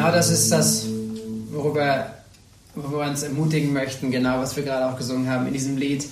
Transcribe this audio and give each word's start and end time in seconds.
Genau 0.00 0.12
das 0.12 0.30
ist 0.30 0.50
das, 0.50 0.86
worüber, 1.50 2.06
worüber 2.74 3.00
wir 3.04 3.10
uns 3.10 3.22
ermutigen 3.22 3.74
möchten, 3.74 4.10
genau 4.10 4.38
was 4.38 4.56
wir 4.56 4.62
gerade 4.62 4.86
auch 4.86 4.96
gesungen 4.96 5.28
haben 5.28 5.46
in 5.46 5.52
diesem 5.52 5.76
Lied, 5.76 6.06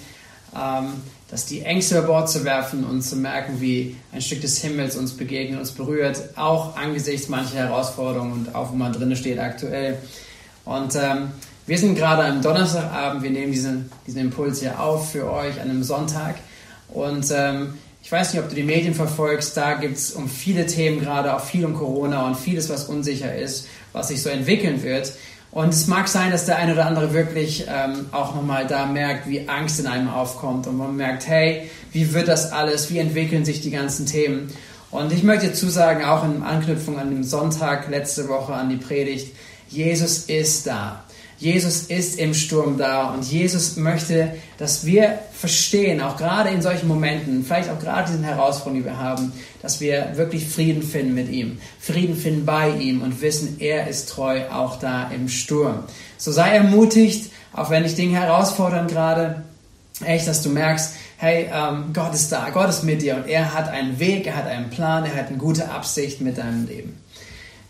ähm, 0.54 0.88
dass 1.30 1.46
die 1.46 1.62
Ängste 1.62 1.96
über 1.96 2.08
Bord 2.08 2.28
zu 2.28 2.44
werfen 2.44 2.84
und 2.84 3.00
zu 3.00 3.16
merken, 3.16 3.62
wie 3.62 3.96
ein 4.12 4.20
Stück 4.20 4.42
des 4.42 4.58
Himmels 4.58 4.94
uns 4.94 5.14
begegnet, 5.16 5.58
uns 5.58 5.70
berührt, 5.70 6.36
auch 6.36 6.76
angesichts 6.76 7.30
mancher 7.30 7.60
Herausforderungen 7.60 8.32
und 8.32 8.54
auch 8.54 8.72
wo 8.72 8.76
man 8.76 8.92
drin 8.92 9.16
steht 9.16 9.38
aktuell. 9.38 9.96
Und 10.66 10.94
ähm, 10.94 11.30
wir 11.66 11.78
sind 11.78 11.94
gerade 11.94 12.24
am 12.24 12.42
Donnerstagabend, 12.42 13.22
wir 13.22 13.30
nehmen 13.30 13.52
diesen, 13.52 13.90
diesen 14.06 14.20
Impuls 14.20 14.60
hier 14.60 14.78
auf 14.82 15.12
für 15.12 15.32
euch 15.32 15.58
an 15.62 15.70
einem 15.70 15.82
Sonntag. 15.82 16.34
Und 16.92 17.24
ähm, 17.34 17.72
ich 18.08 18.12
weiß 18.12 18.32
nicht, 18.32 18.42
ob 18.42 18.48
du 18.48 18.54
die 18.54 18.62
Medien 18.62 18.94
verfolgst, 18.94 19.54
da 19.54 19.74
gibt 19.74 19.98
es 19.98 20.12
um 20.12 20.30
viele 20.30 20.64
Themen 20.66 20.98
gerade, 20.98 21.36
auch 21.36 21.44
viel 21.44 21.66
um 21.66 21.74
Corona 21.74 22.26
und 22.26 22.36
vieles, 22.36 22.70
was 22.70 22.84
unsicher 22.84 23.34
ist, 23.34 23.66
was 23.92 24.08
sich 24.08 24.22
so 24.22 24.28
entwickeln 24.28 24.82
wird. 24.82 25.12
Und 25.50 25.72
es 25.72 25.86
mag 25.86 26.08
sein, 26.08 26.30
dass 26.30 26.44
der 26.44 26.56
eine 26.56 26.74
oder 26.74 26.86
andere 26.86 27.14
wirklich 27.14 27.66
ähm, 27.68 28.06
auch 28.12 28.34
nochmal 28.34 28.66
da 28.66 28.86
merkt, 28.86 29.28
wie 29.28 29.48
Angst 29.48 29.80
in 29.80 29.86
einem 29.86 30.08
aufkommt 30.08 30.66
und 30.66 30.76
man 30.76 30.94
merkt, 30.94 31.26
hey, 31.26 31.70
wie 31.92 32.12
wird 32.12 32.28
das 32.28 32.52
alles, 32.52 32.90
wie 32.90 32.98
entwickeln 32.98 33.44
sich 33.44 33.62
die 33.62 33.70
ganzen 33.70 34.04
Themen. 34.04 34.52
Und 34.90 35.12
ich 35.12 35.22
möchte 35.22 35.48
dazu 35.48 35.68
sagen, 35.68 36.04
auch 36.04 36.24
in 36.24 36.42
Anknüpfung 36.42 36.98
an 36.98 37.10
den 37.10 37.24
Sonntag 37.24 37.88
letzte 37.88 38.28
Woche 38.28 38.52
an 38.52 38.68
die 38.68 38.76
Predigt, 38.76 39.34
Jesus 39.68 40.24
ist 40.24 40.66
da. 40.66 41.04
Jesus 41.38 41.84
ist 41.84 42.18
im 42.18 42.34
Sturm 42.34 42.78
da 42.78 43.10
und 43.10 43.24
Jesus 43.24 43.76
möchte, 43.76 44.34
dass 44.58 44.84
wir 44.84 45.20
verstehen, 45.32 46.00
auch 46.00 46.16
gerade 46.16 46.50
in 46.50 46.62
solchen 46.62 46.88
Momenten, 46.88 47.44
vielleicht 47.44 47.70
auch 47.70 47.78
gerade 47.78 48.10
diesen 48.10 48.24
Herausforderungen, 48.24 48.82
die 48.82 48.88
wir 48.88 48.98
haben, 48.98 49.32
dass 49.62 49.80
wir 49.80 50.16
wirklich 50.16 50.48
Frieden 50.48 50.82
finden 50.82 51.14
mit 51.14 51.28
ihm, 51.28 51.60
Frieden 51.78 52.16
finden 52.16 52.44
bei 52.44 52.70
ihm 52.70 53.02
und 53.02 53.20
wissen, 53.22 53.56
er 53.60 53.86
ist 53.86 54.08
treu 54.08 54.48
auch 54.50 54.80
da 54.80 55.10
im 55.10 55.28
Sturm. 55.28 55.84
So 56.16 56.32
sei 56.32 56.56
ermutigt, 56.56 57.30
auch 57.52 57.70
wenn 57.70 57.84
dich 57.84 57.94
Dinge 57.94 58.18
herausfordern 58.18 58.88
gerade, 58.88 59.44
echt, 60.04 60.26
dass 60.26 60.42
du 60.42 60.50
merkst, 60.50 60.94
hey, 61.18 61.48
ähm, 61.52 61.92
Gott 61.92 62.14
ist 62.14 62.32
da, 62.32 62.50
Gott 62.50 62.68
ist 62.68 62.82
mit 62.82 63.02
dir 63.02 63.16
und 63.16 63.28
er 63.28 63.54
hat 63.54 63.68
einen 63.68 64.00
Weg, 64.00 64.26
er 64.26 64.36
hat 64.36 64.46
einen 64.46 64.70
Plan, 64.70 65.04
er 65.04 65.14
hat 65.14 65.28
eine 65.28 65.38
gute 65.38 65.70
Absicht 65.70 66.20
mit 66.20 66.38
deinem 66.38 66.66
Leben. 66.66 67.00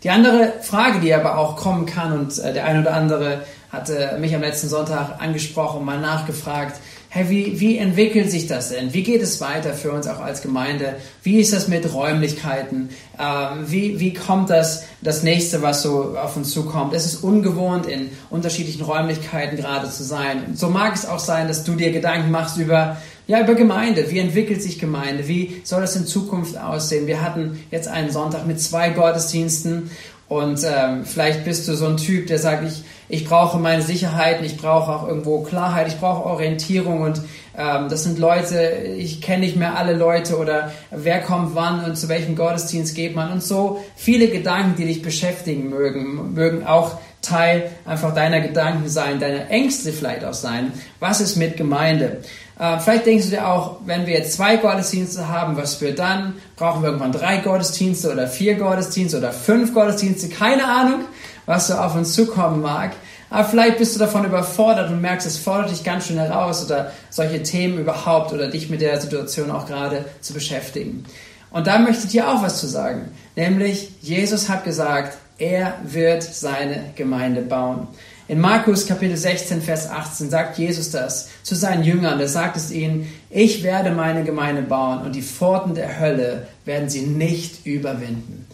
Die 0.03 0.09
andere 0.09 0.53
Frage, 0.61 1.01
die 1.01 1.13
aber 1.13 1.37
auch 1.37 1.57
kommen 1.57 1.85
kann 1.85 2.17
und 2.17 2.37
äh, 2.39 2.53
der 2.53 2.65
eine 2.65 2.81
oder 2.81 2.93
andere 2.93 3.43
hatte 3.69 4.17
mich 4.19 4.33
am 4.35 4.41
letzten 4.41 4.67
Sonntag 4.67 5.21
angesprochen, 5.21 5.85
mal 5.85 5.99
nachgefragt, 5.99 6.79
hey, 7.11 7.29
wie, 7.29 7.59
wie 7.59 7.77
entwickelt 7.77 8.29
sich 8.29 8.45
das 8.45 8.69
denn? 8.69 8.93
Wie 8.93 9.01
geht 9.01 9.21
es 9.21 9.41
weiter 9.41 9.73
für 9.73 9.91
uns 9.91 10.07
auch 10.07 10.19
als 10.19 10.41
Gemeinde? 10.41 10.95
Wie 11.23 11.39
ist 11.39 11.53
das 11.53 11.67
mit 11.67 11.91
Räumlichkeiten? 11.91 12.89
Ähm, 13.19 13.65
wie, 13.65 13.99
wie 13.99 14.13
kommt 14.13 14.51
das, 14.51 14.83
das 15.01 15.23
nächste, 15.23 15.63
was 15.63 15.81
so 15.81 16.15
auf 16.17 16.37
uns 16.37 16.51
zukommt? 16.51 16.93
Es 16.93 17.07
ist 17.07 17.23
ungewohnt, 17.23 17.87
in 17.87 18.09
unterschiedlichen 18.29 18.83
Räumlichkeiten 18.83 19.57
gerade 19.57 19.89
zu 19.89 20.03
sein. 20.03 20.53
So 20.55 20.69
mag 20.69 20.93
es 20.93 21.07
auch 21.07 21.19
sein, 21.19 21.47
dass 21.47 21.63
du 21.63 21.73
dir 21.73 21.91
Gedanken 21.91 22.29
machst 22.29 22.57
über, 22.57 22.97
ja, 23.25 23.41
über 23.41 23.55
Gemeinde. 23.55 24.11
Wie 24.11 24.19
entwickelt 24.19 24.61
sich 24.61 24.77
Gemeinde? 24.77 25.27
Wie 25.27 25.61
soll 25.63 25.81
das 25.81 25.95
in 25.95 26.05
Zukunft 26.05 26.59
aussehen? 26.59 27.07
Wir 27.07 27.23
hatten 27.23 27.63
jetzt 27.71 27.87
einen 27.87 28.11
Sonntag 28.11 28.45
mit 28.45 28.61
zwei 28.61 28.89
Gottesdiensten 28.89 29.89
und 30.29 30.63
ähm, 30.63 31.05
vielleicht 31.05 31.43
bist 31.43 31.67
du 31.67 31.73
so 31.73 31.87
ein 31.87 31.97
Typ, 31.97 32.27
der 32.27 32.37
sagt, 32.37 32.63
ich, 32.63 32.83
ich 33.09 33.25
brauche 33.25 33.57
meine 33.57 33.81
Sicherheiten, 33.81 34.45
ich 34.45 34.57
brauche 34.57 34.91
auch 34.91 35.07
irgendwo 35.07 35.41
Klarheit, 35.41 35.87
ich 35.87 35.97
brauche 35.97 36.23
Orientierung 36.23 37.01
und 37.01 37.19
ähm, 37.57 37.89
das 37.89 38.03
sind 38.03 38.19
Leute, 38.19 38.61
ich 38.95 39.21
kenne 39.21 39.39
nicht 39.39 39.55
mehr 39.55 39.75
alle 39.75 39.93
Leute 39.93 40.37
oder 40.37 40.71
wer 40.91 41.19
kommt 41.21 41.55
wann 41.55 41.83
und 41.83 41.97
zu 41.97 42.09
welchem 42.09 42.35
Gottesdienst 42.35 42.95
geht 42.95 43.15
man. 43.15 43.31
Und 43.31 43.41
so 43.41 43.83
viele 43.95 44.27
Gedanken, 44.27 44.75
die 44.77 44.85
dich 44.85 45.01
beschäftigen 45.01 45.67
mögen, 45.69 46.35
mögen 46.35 46.63
auch 46.63 46.99
Teil 47.21 47.71
einfach 47.85 48.13
deiner 48.13 48.39
Gedanken 48.39 48.89
sein, 48.89 49.19
deiner 49.19 49.49
Ängste 49.49 49.91
vielleicht 49.91 50.23
auch 50.23 50.33
sein. 50.33 50.71
Was 50.99 51.21
ist 51.21 51.35
mit 51.35 51.57
Gemeinde? 51.57 52.17
Äh, 52.57 52.79
vielleicht 52.79 53.05
denkst 53.05 53.25
du 53.25 53.31
dir 53.31 53.47
auch, 53.47 53.77
wenn 53.85 54.05
wir 54.05 54.13
jetzt 54.13 54.33
zwei 54.33 54.57
Gottesdienste 54.57 55.27
haben, 55.27 55.57
was 55.57 55.81
wir 55.81 55.95
dann? 55.95 56.35
Brauchen 56.55 56.81
wir 56.81 56.89
irgendwann 56.89 57.11
drei 57.11 57.37
Gottesdienste 57.37 58.11
oder 58.11 58.27
vier 58.27 58.55
Gottesdienste 58.55 59.17
oder 59.17 59.31
fünf 59.31 59.73
Gottesdienste? 59.73 60.29
Keine 60.29 60.65
Ahnung, 60.65 61.01
was 61.45 61.67
so 61.67 61.75
auf 61.75 61.95
uns 61.95 62.13
zukommen 62.13 62.61
mag. 62.61 62.91
Aber 63.29 63.47
vielleicht 63.47 63.77
bist 63.77 63.95
du 63.95 63.99
davon 63.99 64.25
überfordert 64.25 64.89
und 64.89 65.01
merkst, 65.01 65.27
es 65.27 65.37
fordert 65.37 65.71
dich 65.71 65.83
ganz 65.83 66.07
schön 66.07 66.17
heraus 66.17 66.65
oder 66.65 66.91
solche 67.09 67.43
Themen 67.43 67.77
überhaupt 67.77 68.33
oder 68.33 68.47
dich 68.47 68.69
mit 68.69 68.81
der 68.81 68.99
Situation 68.99 69.51
auch 69.51 69.67
gerade 69.67 70.05
zu 70.21 70.33
beschäftigen. 70.33 71.05
Und 71.51 71.67
da 71.67 71.79
möchte 71.79 72.05
ich 72.05 72.11
dir 72.11 72.29
auch 72.29 72.41
was 72.43 72.59
zu 72.59 72.67
sagen. 72.67 73.11
Nämlich, 73.35 73.91
Jesus 74.01 74.49
hat 74.49 74.63
gesagt, 74.63 75.17
er 75.39 75.79
wird 75.83 76.21
seine 76.23 76.91
Gemeinde 76.95 77.41
bauen. 77.41 77.87
In 78.27 78.39
Markus 78.39 78.85
Kapitel 78.85 79.17
16, 79.17 79.61
Vers 79.61 79.89
18 79.89 80.29
sagt 80.29 80.59
Jesus 80.59 80.91
das 80.91 81.29
zu 81.41 81.55
seinen 81.55 81.83
Jüngern. 81.83 82.19
Da 82.19 82.27
sagt 82.27 82.57
es 82.57 82.69
ihnen, 82.69 83.11
ich 83.31 83.63
werde 83.63 83.89
meine 83.91 84.23
Gemeinde 84.23 84.61
bauen 84.61 85.01
und 85.01 85.15
die 85.15 85.23
Pforten 85.23 85.73
der 85.73 85.99
Hölle 85.99 86.47
werden 86.65 86.89
sie 86.89 87.01
nicht 87.01 87.65
überwinden. 87.65 88.45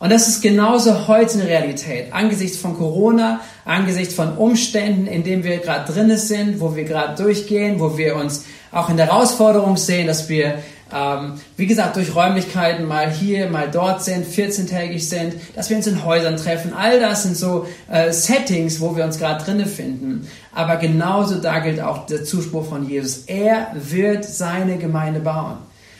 Und 0.00 0.10
das 0.10 0.26
ist 0.26 0.42
genauso 0.42 1.06
heute 1.06 1.34
eine 1.34 1.48
Realität. 1.48 2.12
Angesichts 2.12 2.58
von 2.58 2.76
Corona, 2.76 3.40
angesichts 3.64 4.14
von 4.14 4.36
Umständen, 4.36 5.06
in 5.06 5.22
denen 5.22 5.44
wir 5.44 5.58
gerade 5.58 5.90
drin 5.90 6.14
sind, 6.18 6.60
wo 6.60 6.74
wir 6.74 6.82
gerade 6.84 7.22
durchgehen, 7.22 7.78
wo 7.78 7.96
wir 7.96 8.16
uns 8.16 8.44
auch 8.72 8.90
in 8.90 8.96
der 8.96 9.06
Herausforderung 9.06 9.76
sehen, 9.76 10.08
dass 10.08 10.28
wir, 10.28 10.58
ähm, 10.94 11.40
wie 11.56 11.66
gesagt, 11.66 11.96
durch 11.96 12.14
Räumlichkeiten 12.14 12.86
mal 12.86 13.10
hier, 13.10 13.48
mal 13.48 13.70
dort 13.70 14.02
sind, 14.02 14.26
14-tägig 14.26 15.00
sind, 15.00 15.34
dass 15.54 15.70
wir 15.70 15.76
uns 15.76 15.86
in 15.86 16.04
Häusern 16.04 16.36
treffen. 16.36 16.72
All 16.74 17.00
das 17.00 17.22
sind 17.22 17.36
so 17.36 17.66
äh, 17.90 18.12
Settings, 18.12 18.80
wo 18.80 18.96
wir 18.96 19.04
uns 19.04 19.18
gerade 19.18 19.44
drinne 19.44 19.66
finden. 19.66 20.28
Aber 20.54 20.76
genauso 20.76 21.36
da 21.36 21.60
gilt 21.60 21.80
auch 21.80 22.06
der 22.06 22.24
Zuspruch 22.24 22.68
von 22.68 22.88
Jesus. 22.88 23.24
Er 23.26 23.68
wird 23.74 24.24
seine 24.24 24.78
Gemeinde 24.78 25.20
bauen. 25.20 25.58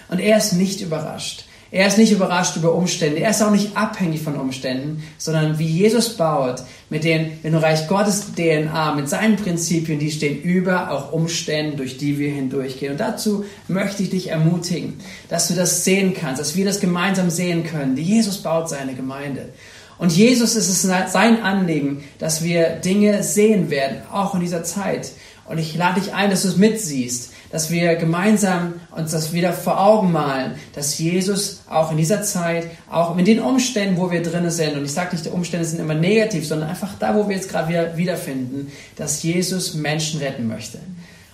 Und 0.09 0.21
er 0.21 0.37
ist 0.37 0.53
nicht 0.53 0.81
überrascht. 0.83 1.47
Er 1.73 1.87
ist 1.87 1.97
nicht 1.97 2.13
überrascht 2.13 2.55
über 2.57 2.75
Umstände. 2.75 3.21
Er 3.21 3.31
ist 3.31 3.43
auch 3.43 3.51
nicht 3.51 3.79
abhängig 3.79 4.21
von 4.21 4.37
Umständen, 4.37 5.03
sondern 5.17 5.59
wie 5.59 5.67
Jesus 5.67 6.19
baut, 6.19 6.63
mit 6.91 7.03
den, 7.03 7.39
wenn 7.41 7.55
du 7.55 7.63
Reich 7.63 7.89
Gottes 7.89 8.27
DNA, 8.37 8.95
mit 8.95 9.09
seinen 9.09 9.37
Prinzipien, 9.37 9.99
die 9.99 10.11
stehen 10.11 10.43
über 10.43 10.91
auch 10.91 11.13
Umständen, 11.13 11.79
durch 11.79 11.97
die 11.97 12.19
wir 12.19 12.31
hindurchgehen. 12.31 12.93
Und 12.93 13.01
dazu 13.01 13.47
möchte 13.69 14.03
ich 14.03 14.11
dich 14.11 14.29
ermutigen, 14.29 15.01
dass 15.31 15.49
du 15.49 15.55
das 15.55 15.83
sehen 15.83 16.13
kannst, 16.13 16.43
dass 16.43 16.57
wir 16.57 16.67
das 16.67 16.79
gemeinsam 16.79 17.31
sehen 17.31 17.65
können. 17.65 17.97
Jesus 17.97 18.43
baut 18.43 18.69
seine 18.69 18.93
Gemeinde. 18.93 19.49
Und 19.97 20.13
Jesus 20.13 20.57
ist 20.57 20.69
es 20.69 20.83
sein 20.83 21.43
Anliegen, 21.43 22.05
dass 22.19 22.45
wir 22.45 22.69
Dinge 22.85 23.23
sehen 23.23 23.71
werden, 23.71 24.03
auch 24.13 24.35
in 24.35 24.41
dieser 24.41 24.63
Zeit. 24.63 25.13
Und 25.47 25.57
ich 25.57 25.75
lade 25.75 26.01
dich 26.03 26.13
ein, 26.13 26.29
dass 26.29 26.43
du 26.43 26.49
es 26.49 26.59
mitsiehst 26.59 27.32
dass 27.53 27.71
wir 27.71 27.95
gemeinsam 27.97 28.81
uns 28.91 29.13
das 29.13 29.33
wieder 29.33 29.53
vor 29.53 29.79
Augen 29.79 30.11
malen, 30.11 30.55
dass 30.75 30.99
Jesus 30.99 31.61
auch 31.69 31.93
in 31.93 31.99
dieser 31.99 32.23
Zeit, 32.23 32.67
auch 32.91 33.17
in 33.17 33.25
den 33.25 33.41
Umständen, 33.41 33.99
wo 33.99 34.11
wir 34.11 34.23
drin 34.23 34.51
sind, 34.51 34.77
und 34.77 34.85
ich 34.85 34.93
sage 34.93 35.13
nicht, 35.13 35.27
die 35.27 35.31
Umstände 35.31 35.67
sind 35.67 35.79
immer 35.79 35.95
negativ, 35.95 36.49
sondern 36.49 36.71
einfach 36.71 36.99
da, 36.99 37.15
wo 37.15 37.29
wir 37.29 37.37
jetzt 37.37 37.51
gerade 37.51 37.69
wieder 37.69 37.97
wiederfinden, 37.97 38.73
dass 38.97 39.23
Jesus 39.23 39.75
Menschen 39.75 40.21
retten 40.21 40.49
möchte. 40.49 40.79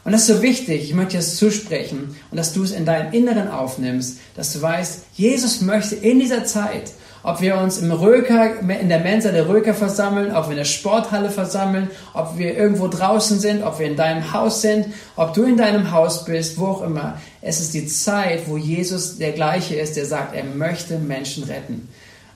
Und 0.05 0.12
das 0.12 0.23
ist 0.23 0.37
so 0.37 0.43
wichtig, 0.43 0.84
ich 0.84 0.95
möchte 0.95 1.12
dir 1.12 1.19
das 1.19 1.37
zusprechen 1.37 2.17
und 2.31 2.37
dass 2.37 2.53
du 2.53 2.62
es 2.62 2.73
in 2.73 2.85
deinem 2.85 3.12
Inneren 3.12 3.49
aufnimmst, 3.49 4.19
dass 4.37 4.53
du 4.53 4.62
weißt, 4.62 5.03
Jesus 5.15 5.61
möchte 5.61 5.95
in 5.97 6.19
dieser 6.19 6.45
Zeit 6.45 6.93
ob 7.23 7.41
wir 7.41 7.56
uns 7.56 7.79
im 7.79 7.91
Röker, 7.91 8.61
in 8.61 8.89
der 8.89 9.01
Mensa 9.01 9.31
der 9.31 9.49
Röker 9.49 9.75
versammeln, 9.75 10.34
ob 10.34 10.47
wir 10.47 10.53
in 10.53 10.59
der 10.59 10.65
Sporthalle 10.65 11.31
versammeln, 11.31 11.91
ob 12.15 12.39
wir 12.39 12.56
irgendwo 12.56 12.89
draußen 12.89 13.41
sind, 13.41 13.62
ob 13.62 13.79
wir 13.79 13.87
in 13.87 13.97
deinem 13.97 14.33
Haus 14.33 14.62
sind, 14.62 14.87
ob 15.17 15.34
du 15.34 15.45
in 15.45 15.56
deinem 15.56 15.91
Haus 15.91 16.25
bist, 16.25 16.59
wo 16.59 16.67
auch 16.67 16.83
immer. 16.83 17.19
Es 17.43 17.61
ist 17.61 17.75
die 17.75 17.87
Zeit, 17.87 18.43
wo 18.47 18.56
Jesus 18.56 19.19
der 19.19 19.33
gleiche 19.33 19.75
ist, 19.77 19.97
der 19.97 20.06
sagt, 20.06 20.34
er 20.34 20.45
möchte 20.45 20.99
Menschen 20.99 21.45
retten. 21.45 21.89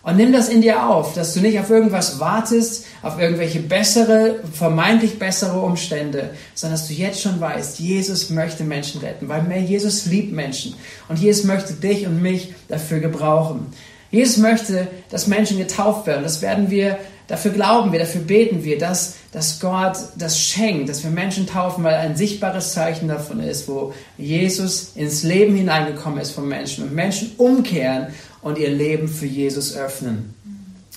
Und 0.04 0.16
nimm 0.16 0.32
das 0.32 0.48
in 0.48 0.62
dir 0.62 0.88
auf, 0.88 1.14
dass 1.14 1.32
du 1.32 1.40
nicht 1.40 1.60
auf 1.60 1.70
irgendwas 1.70 2.18
wartest, 2.18 2.86
auf 3.02 3.20
irgendwelche 3.20 3.60
bessere, 3.60 4.40
vermeintlich 4.52 5.20
bessere 5.20 5.60
Umstände, 5.60 6.30
sondern 6.54 6.78
dass 6.78 6.88
du 6.88 6.94
jetzt 6.94 7.22
schon 7.22 7.40
weißt, 7.40 7.78
Jesus 7.78 8.28
möchte 8.30 8.64
Menschen 8.64 9.00
retten, 9.00 9.28
weil 9.28 9.42
mehr 9.42 9.60
Jesus 9.60 10.06
liebt 10.06 10.32
Menschen. 10.32 10.74
Und 11.08 11.20
Jesus 11.20 11.44
möchte 11.44 11.74
dich 11.74 12.04
und 12.06 12.20
mich 12.20 12.52
dafür 12.66 12.98
gebrauchen. 12.98 13.72
Jesus 14.12 14.36
möchte, 14.36 14.86
dass 15.10 15.26
Menschen 15.26 15.58
getauft 15.58 16.06
werden. 16.06 16.22
Das 16.22 16.42
werden 16.42 16.70
wir, 16.70 16.98
dafür 17.26 17.50
glauben 17.50 17.92
wir, 17.92 17.98
dafür 17.98 18.20
beten 18.20 18.62
wir, 18.62 18.78
dass, 18.78 19.16
dass 19.32 19.58
Gott 19.58 19.96
das 20.18 20.38
schenkt, 20.38 20.90
dass 20.90 21.02
wir 21.02 21.10
Menschen 21.10 21.46
taufen, 21.46 21.82
weil 21.82 21.94
ein 21.94 22.14
sichtbares 22.14 22.74
Zeichen 22.74 23.08
davon 23.08 23.40
ist, 23.40 23.66
wo 23.68 23.94
Jesus 24.18 24.92
ins 24.94 25.22
Leben 25.22 25.56
hineingekommen 25.56 26.20
ist 26.20 26.32
von 26.32 26.46
Menschen 26.46 26.84
und 26.84 26.94
Menschen 26.94 27.32
umkehren 27.38 28.08
und 28.42 28.58
ihr 28.58 28.70
Leben 28.70 29.08
für 29.08 29.26
Jesus 29.26 29.74
öffnen. 29.74 30.34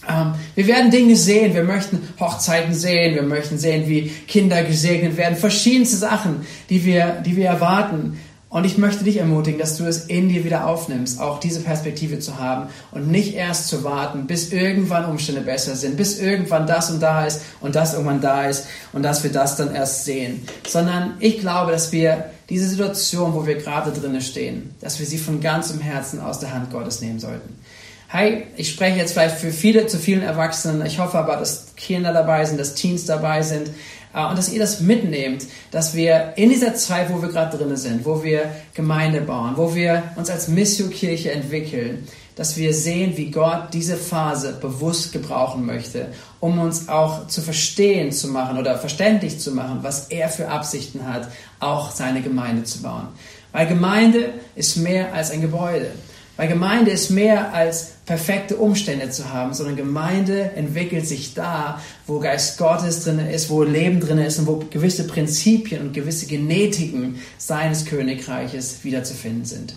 Ähm, 0.10 0.34
wir 0.56 0.68
werden 0.68 0.92
Dinge 0.92 1.16
sehen, 1.16 1.54
wir 1.54 1.64
möchten 1.64 2.02
Hochzeiten 2.20 2.74
sehen, 2.74 3.16
wir 3.16 3.24
möchten 3.24 3.58
sehen, 3.58 3.88
wie 3.88 4.10
Kinder 4.28 4.64
gesegnet 4.64 5.18
werden, 5.18 5.38
verschiedenste 5.38 5.96
Sachen, 5.96 6.46
die 6.70 6.84
wir, 6.84 7.24
die 7.26 7.36
wir 7.36 7.48
erwarten. 7.48 8.20
Und 8.56 8.64
ich 8.64 8.78
möchte 8.78 9.04
dich 9.04 9.18
ermutigen, 9.18 9.60
dass 9.60 9.76
du 9.76 9.84
es 9.84 10.06
in 10.06 10.30
dir 10.30 10.46
wieder 10.46 10.66
aufnimmst, 10.66 11.20
auch 11.20 11.42
diese 11.42 11.60
Perspektive 11.60 12.20
zu 12.20 12.40
haben 12.40 12.70
und 12.92 13.12
nicht 13.12 13.36
erst 13.36 13.68
zu 13.68 13.84
warten, 13.84 14.28
bis 14.28 14.54
irgendwann 14.54 15.04
Umstände 15.04 15.42
besser 15.42 15.76
sind, 15.76 15.98
bis 15.98 16.22
irgendwann 16.22 16.66
das 16.66 16.90
und 16.90 17.02
da 17.02 17.26
ist 17.26 17.42
und 17.60 17.76
das 17.76 17.92
irgendwann 17.92 18.22
da 18.22 18.46
ist 18.46 18.68
und 18.94 19.04
dass 19.04 19.24
wir 19.24 19.32
das 19.34 19.58
dann 19.58 19.76
erst 19.76 20.06
sehen. 20.06 20.48
Sondern 20.66 21.16
ich 21.20 21.40
glaube, 21.40 21.74
dass 21.74 21.92
wir 21.92 22.30
diese 22.48 22.70
Situation, 22.70 23.34
wo 23.34 23.46
wir 23.46 23.56
gerade 23.56 23.92
drinnen 23.92 24.22
stehen, 24.22 24.74
dass 24.80 25.00
wir 25.00 25.06
sie 25.06 25.18
von 25.18 25.42
ganzem 25.42 25.82
Herzen 25.82 26.22
aus 26.22 26.40
der 26.40 26.54
Hand 26.54 26.72
Gottes 26.72 27.02
nehmen 27.02 27.20
sollten. 27.20 27.60
Hey, 28.08 28.48
ich 28.56 28.70
spreche 28.72 28.98
jetzt 28.98 29.12
vielleicht 29.12 29.36
für 29.36 29.52
viele, 29.52 29.88
zu 29.88 29.98
vielen 29.98 30.22
Erwachsenen. 30.22 30.86
Ich 30.86 31.00
hoffe 31.00 31.18
aber, 31.18 31.36
dass 31.36 31.76
Kinder 31.76 32.14
dabei 32.14 32.46
sind, 32.46 32.58
dass 32.58 32.74
Teens 32.74 33.04
dabei 33.04 33.42
sind. 33.42 33.72
Äh, 34.16 34.26
und 34.26 34.38
dass 34.38 34.52
ihr 34.52 34.60
das 34.60 34.80
mitnehmt, 34.80 35.46
dass 35.72 35.94
wir 35.94 36.34
in 36.38 36.50
dieser 36.50 36.74
Zeit, 36.76 37.12
wo 37.12 37.22
wir 37.22 37.30
gerade 37.30 37.58
drin 37.58 37.76
sind, 37.76 38.06
wo 38.06 38.24
wir 38.24 38.50
Gemeinde 38.74 39.22
bauen, 39.22 39.54
wo 39.58 39.76
wir 39.76 40.04
uns 40.16 40.30
als 40.30 40.48
Missio-Kirche 40.48 41.32
entwickeln, 41.32 42.08
dass 42.36 42.58
wir 42.58 42.74
sehen, 42.74 43.16
wie 43.16 43.32
Gott 43.32 43.74
diese 43.74 43.96
Phase 43.96 44.58
bewusst 44.60 45.14
gebrauchen 45.14 45.66
möchte, 45.66 46.08
um 46.42 46.60
uns 46.60 46.90
auch 46.90 47.28
zu 47.28 47.42
verstehen 47.42 48.12
zu 48.12 48.28
machen 48.28 48.58
oder 48.58 48.78
verständlich 48.78 49.40
zu 49.40 49.52
machen, 49.52 49.80
was 49.84 50.08
er 50.08 50.28
für 50.30 50.50
Absichten 50.50 51.08
hat, 51.08 51.30
auch 51.60 51.92
seine 51.92 52.22
Gemeinde 52.22 52.64
zu 52.64 52.82
bauen. 52.82 53.08
Weil 53.54 53.68
Gemeinde 53.68 54.34
ist 54.56 54.76
mehr 54.76 55.14
als 55.14 55.32
ein 55.32 55.40
Gebäude. 55.40 55.92
Weil 56.38 56.50
Gemeinde 56.50 56.92
ist 56.92 57.12
mehr 57.12 57.54
als 57.54 57.94
perfekte 58.06 58.58
Umstände 58.58 59.10
zu 59.10 59.32
haben, 59.32 59.54
sondern 59.54 59.78
Gemeinde 59.78 60.52
entwickelt 60.56 61.08
sich 61.08 61.34
da, 61.34 61.82
wo 62.08 62.20
Geist 62.20 62.58
Gottes 62.58 63.04
drin 63.04 63.20
ist, 63.20 63.50
wo 63.50 63.64
Leben 63.64 64.02
drin 64.02 64.18
ist 64.18 64.40
und 64.40 64.48
wo 64.48 64.58
gewisse 64.70 65.08
Prinzipien 65.08 65.82
und 65.82 65.94
gewisse 65.94 66.26
Genetiken 66.26 67.22
seines 67.38 67.86
Königreiches 67.86 68.84
wiederzufinden 68.84 69.46
sind. 69.46 69.76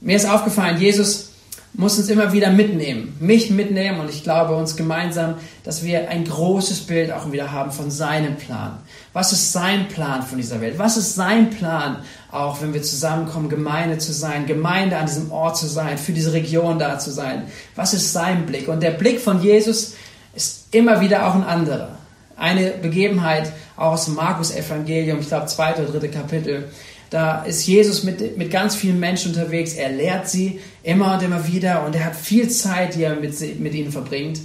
Mir 0.00 0.16
ist 0.16 0.28
aufgefallen, 0.28 0.80
Jesus 0.80 1.29
muss 1.72 1.98
uns 1.98 2.08
immer 2.08 2.32
wieder 2.32 2.50
mitnehmen, 2.50 3.16
mich 3.20 3.50
mitnehmen 3.50 4.00
und 4.00 4.10
ich 4.10 4.24
glaube 4.24 4.54
uns 4.56 4.76
gemeinsam, 4.76 5.36
dass 5.62 5.84
wir 5.84 6.08
ein 6.08 6.24
großes 6.24 6.80
Bild 6.80 7.12
auch 7.12 7.30
wieder 7.30 7.52
haben 7.52 7.70
von 7.70 7.90
seinem 7.90 8.36
Plan. 8.36 8.78
Was 9.12 9.32
ist 9.32 9.52
sein 9.52 9.86
Plan 9.88 10.22
von 10.22 10.38
dieser 10.38 10.60
Welt? 10.60 10.78
Was 10.78 10.96
ist 10.96 11.14
sein 11.14 11.50
Plan, 11.50 11.98
auch 12.32 12.60
wenn 12.60 12.74
wir 12.74 12.82
zusammenkommen, 12.82 13.48
Gemeinde 13.48 13.98
zu 13.98 14.12
sein, 14.12 14.46
Gemeinde 14.46 14.96
an 14.96 15.06
diesem 15.06 15.30
Ort 15.30 15.56
zu 15.56 15.66
sein, 15.66 15.96
für 15.96 16.12
diese 16.12 16.32
Region 16.32 16.78
da 16.78 16.98
zu 16.98 17.10
sein? 17.12 17.44
Was 17.76 17.94
ist 17.94 18.12
sein 18.12 18.46
Blick? 18.46 18.68
Und 18.68 18.82
der 18.82 18.92
Blick 18.92 19.20
von 19.20 19.40
Jesus 19.40 19.94
ist 20.34 20.66
immer 20.72 21.00
wieder 21.00 21.26
auch 21.26 21.34
ein 21.34 21.44
anderer. 21.44 21.98
Eine 22.36 22.70
Begebenheit 22.70 23.52
aus 23.76 24.08
Markus 24.08 24.50
Evangelium, 24.50 25.20
ich 25.20 25.28
glaube 25.28 25.46
zweite 25.46 25.82
oder 25.82 25.92
dritte 25.92 26.08
Kapitel, 26.08 26.68
da 27.10 27.42
ist 27.42 27.66
Jesus 27.66 28.04
mit, 28.04 28.38
mit 28.38 28.50
ganz 28.50 28.76
vielen 28.76 29.00
Menschen 29.00 29.32
unterwegs. 29.32 29.74
Er 29.74 29.90
lehrt 29.90 30.28
sie 30.28 30.60
immer 30.84 31.14
und 31.14 31.22
immer 31.22 31.46
wieder 31.48 31.84
und 31.84 31.94
er 31.96 32.04
hat 32.04 32.16
viel 32.16 32.48
Zeit, 32.48 32.94
die 32.94 33.02
er 33.02 33.16
mit, 33.16 33.60
mit 33.60 33.74
ihnen 33.74 33.90
verbringt. 33.90 34.40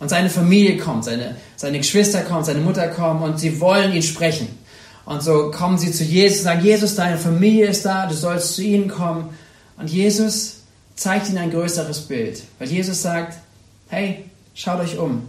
Und 0.00 0.08
seine 0.08 0.28
Familie 0.28 0.76
kommt, 0.78 1.04
seine, 1.04 1.36
seine 1.56 1.78
Geschwister 1.78 2.22
kommen, 2.22 2.44
seine 2.44 2.60
Mutter 2.60 2.88
kommt 2.88 3.22
und 3.22 3.38
sie 3.38 3.60
wollen 3.60 3.92
ihn 3.92 4.02
sprechen. 4.02 4.48
Und 5.04 5.22
so 5.22 5.50
kommen 5.50 5.78
sie 5.78 5.90
zu 5.90 6.04
Jesus 6.04 6.38
und 6.38 6.44
sagen, 6.44 6.64
Jesus, 6.64 6.94
deine 6.96 7.18
Familie 7.18 7.68
ist 7.68 7.84
da, 7.84 8.06
du 8.06 8.14
sollst 8.14 8.54
zu 8.54 8.62
ihnen 8.62 8.88
kommen. 8.88 9.30
Und 9.76 9.88
Jesus 9.88 10.58
zeigt 10.96 11.28
ihnen 11.28 11.38
ein 11.38 11.50
größeres 11.50 12.00
Bild, 12.00 12.42
weil 12.58 12.68
Jesus 12.68 13.00
sagt, 13.00 13.38
hey, 13.88 14.24
schaut 14.54 14.80
euch 14.80 14.98
um, 14.98 15.22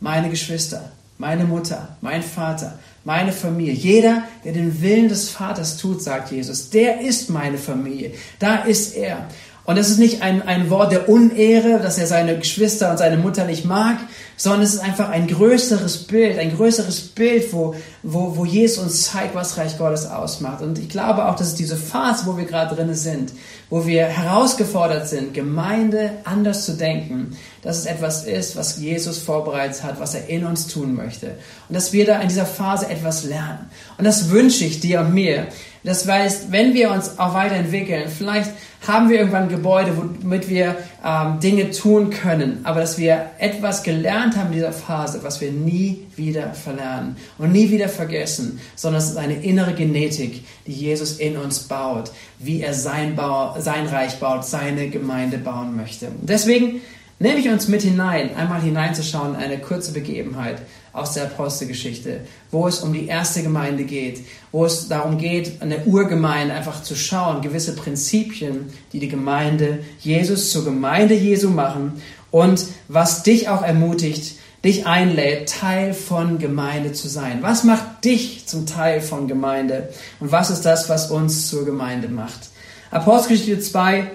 meine 0.00 0.28
Geschwister, 0.28 0.90
meine 1.18 1.44
Mutter, 1.44 1.96
mein 2.00 2.22
Vater, 2.22 2.78
meine 3.04 3.32
Familie. 3.32 3.72
Jeder, 3.72 4.24
der 4.44 4.52
den 4.52 4.80
Willen 4.82 5.08
des 5.08 5.28
Vaters 5.28 5.76
tut, 5.76 6.02
sagt 6.02 6.32
Jesus, 6.32 6.70
der 6.70 7.00
ist 7.00 7.30
meine 7.30 7.58
Familie. 7.58 8.12
Da 8.38 8.56
ist 8.62 8.96
er. 8.96 9.28
Und 9.64 9.78
das 9.78 9.90
ist 9.90 9.98
nicht 9.98 10.22
ein, 10.22 10.42
ein 10.42 10.70
Wort 10.70 10.90
der 10.90 11.08
Unehre, 11.08 11.78
dass 11.78 11.98
er 11.98 12.06
seine 12.06 12.36
Geschwister 12.36 12.90
und 12.90 12.98
seine 12.98 13.16
Mutter 13.16 13.44
nicht 13.44 13.64
mag, 13.64 13.98
sondern 14.42 14.62
es 14.62 14.74
ist 14.74 14.80
einfach 14.80 15.08
ein 15.08 15.28
größeres 15.28 15.98
Bild, 15.98 16.36
ein 16.36 16.56
größeres 16.56 17.00
Bild, 17.00 17.52
wo, 17.52 17.76
wo, 18.02 18.36
wo 18.36 18.44
Jesus 18.44 18.82
uns 18.82 19.02
zeigt, 19.04 19.36
was 19.36 19.56
Reich 19.56 19.78
Gottes 19.78 20.04
ausmacht. 20.04 20.62
Und 20.62 20.80
ich 20.80 20.88
glaube 20.88 21.28
auch, 21.28 21.36
dass 21.36 21.46
es 21.46 21.54
diese 21.54 21.76
Phase, 21.76 22.26
wo 22.26 22.36
wir 22.36 22.44
gerade 22.44 22.74
drin 22.74 22.92
sind, 22.92 23.32
wo 23.70 23.86
wir 23.86 24.06
herausgefordert 24.06 25.06
sind, 25.06 25.32
Gemeinde 25.32 26.10
anders 26.24 26.64
zu 26.64 26.72
denken, 26.72 27.36
dass 27.62 27.78
es 27.78 27.86
etwas 27.86 28.24
ist, 28.24 28.56
was 28.56 28.78
Jesus 28.78 29.18
vorbereitet 29.18 29.84
hat, 29.84 30.00
was 30.00 30.16
er 30.16 30.28
in 30.28 30.44
uns 30.44 30.66
tun 30.66 30.96
möchte. 30.96 31.36
Und 31.68 31.76
dass 31.76 31.92
wir 31.92 32.04
da 32.04 32.20
in 32.20 32.26
dieser 32.26 32.44
Phase 32.44 32.88
etwas 32.90 33.22
lernen. 33.22 33.70
Und 33.96 34.04
das 34.04 34.30
wünsche 34.30 34.64
ich 34.64 34.80
dir 34.80 35.02
und 35.02 35.14
mir. 35.14 35.46
Das 35.84 36.06
heißt, 36.06 36.50
wenn 36.50 36.74
wir 36.74 36.90
uns 36.90 37.18
auch 37.18 37.34
weiterentwickeln, 37.34 38.08
vielleicht 38.08 38.50
haben 38.86 39.08
wir 39.08 39.18
irgendwann 39.18 39.44
ein 39.44 39.48
Gebäude, 39.48 39.96
womit 39.96 40.48
wir 40.48 40.76
ähm, 41.04 41.40
Dinge 41.40 41.70
tun 41.70 42.10
können, 42.10 42.60
aber 42.64 42.80
dass 42.80 42.98
wir 42.98 43.30
etwas 43.38 43.82
gelernt 43.82 44.31
haben 44.36 44.48
in 44.48 44.54
dieser 44.54 44.72
Phase, 44.72 45.22
was 45.22 45.40
wir 45.40 45.50
nie 45.50 46.06
wieder 46.16 46.54
verlernen 46.54 47.16
und 47.38 47.52
nie 47.52 47.70
wieder 47.70 47.88
vergessen, 47.88 48.60
sondern 48.76 49.02
es 49.02 49.10
ist 49.10 49.16
eine 49.16 49.42
innere 49.42 49.74
Genetik, 49.74 50.44
die 50.66 50.72
Jesus 50.72 51.18
in 51.18 51.36
uns 51.36 51.60
baut, 51.60 52.10
wie 52.38 52.62
er 52.62 52.74
sein, 52.74 53.16
Bau, 53.16 53.54
sein 53.58 53.86
Reich 53.86 54.18
baut, 54.18 54.44
seine 54.44 54.88
Gemeinde 54.88 55.38
bauen 55.38 55.76
möchte. 55.76 56.08
Deswegen 56.20 56.80
nehme 57.18 57.38
ich 57.38 57.48
uns 57.48 57.68
mit 57.68 57.82
hinein, 57.82 58.34
einmal 58.34 58.60
hineinzuschauen, 58.60 59.36
eine 59.36 59.58
kurze 59.58 59.92
Begebenheit 59.92 60.62
aus 60.92 61.14
der 61.14 61.24
Apostelgeschichte, 61.24 62.20
wo 62.50 62.66
es 62.66 62.80
um 62.80 62.92
die 62.92 63.06
erste 63.06 63.42
Gemeinde 63.42 63.84
geht, 63.84 64.20
wo 64.50 64.64
es 64.66 64.88
darum 64.88 65.18
geht, 65.18 65.62
eine 65.62 65.84
Urgemeinde 65.84 66.52
einfach 66.52 66.82
zu 66.82 66.94
schauen, 66.94 67.40
gewisse 67.40 67.74
Prinzipien, 67.74 68.66
die 68.92 68.98
die 68.98 69.08
Gemeinde 69.08 69.78
Jesus 70.00 70.50
zur 70.50 70.64
Gemeinde 70.64 71.14
Jesu 71.14 71.48
machen 71.48 72.02
und 72.32 72.66
was 72.88 73.22
dich 73.22 73.48
auch 73.48 73.62
ermutigt, 73.62 74.38
dich 74.64 74.86
einlädt, 74.86 75.48
Teil 75.48 75.94
von 75.94 76.38
Gemeinde 76.38 76.92
zu 76.92 77.08
sein. 77.08 77.38
Was 77.42 77.62
macht 77.62 78.04
dich 78.04 78.46
zum 78.46 78.66
Teil 78.66 79.00
von 79.00 79.28
Gemeinde 79.28 79.90
und 80.18 80.32
was 80.32 80.50
ist 80.50 80.62
das, 80.62 80.88
was 80.88 81.10
uns 81.10 81.48
zur 81.48 81.64
Gemeinde 81.64 82.08
macht? 82.08 82.48
Apostelgeschichte 82.90 83.60
2 83.60 84.10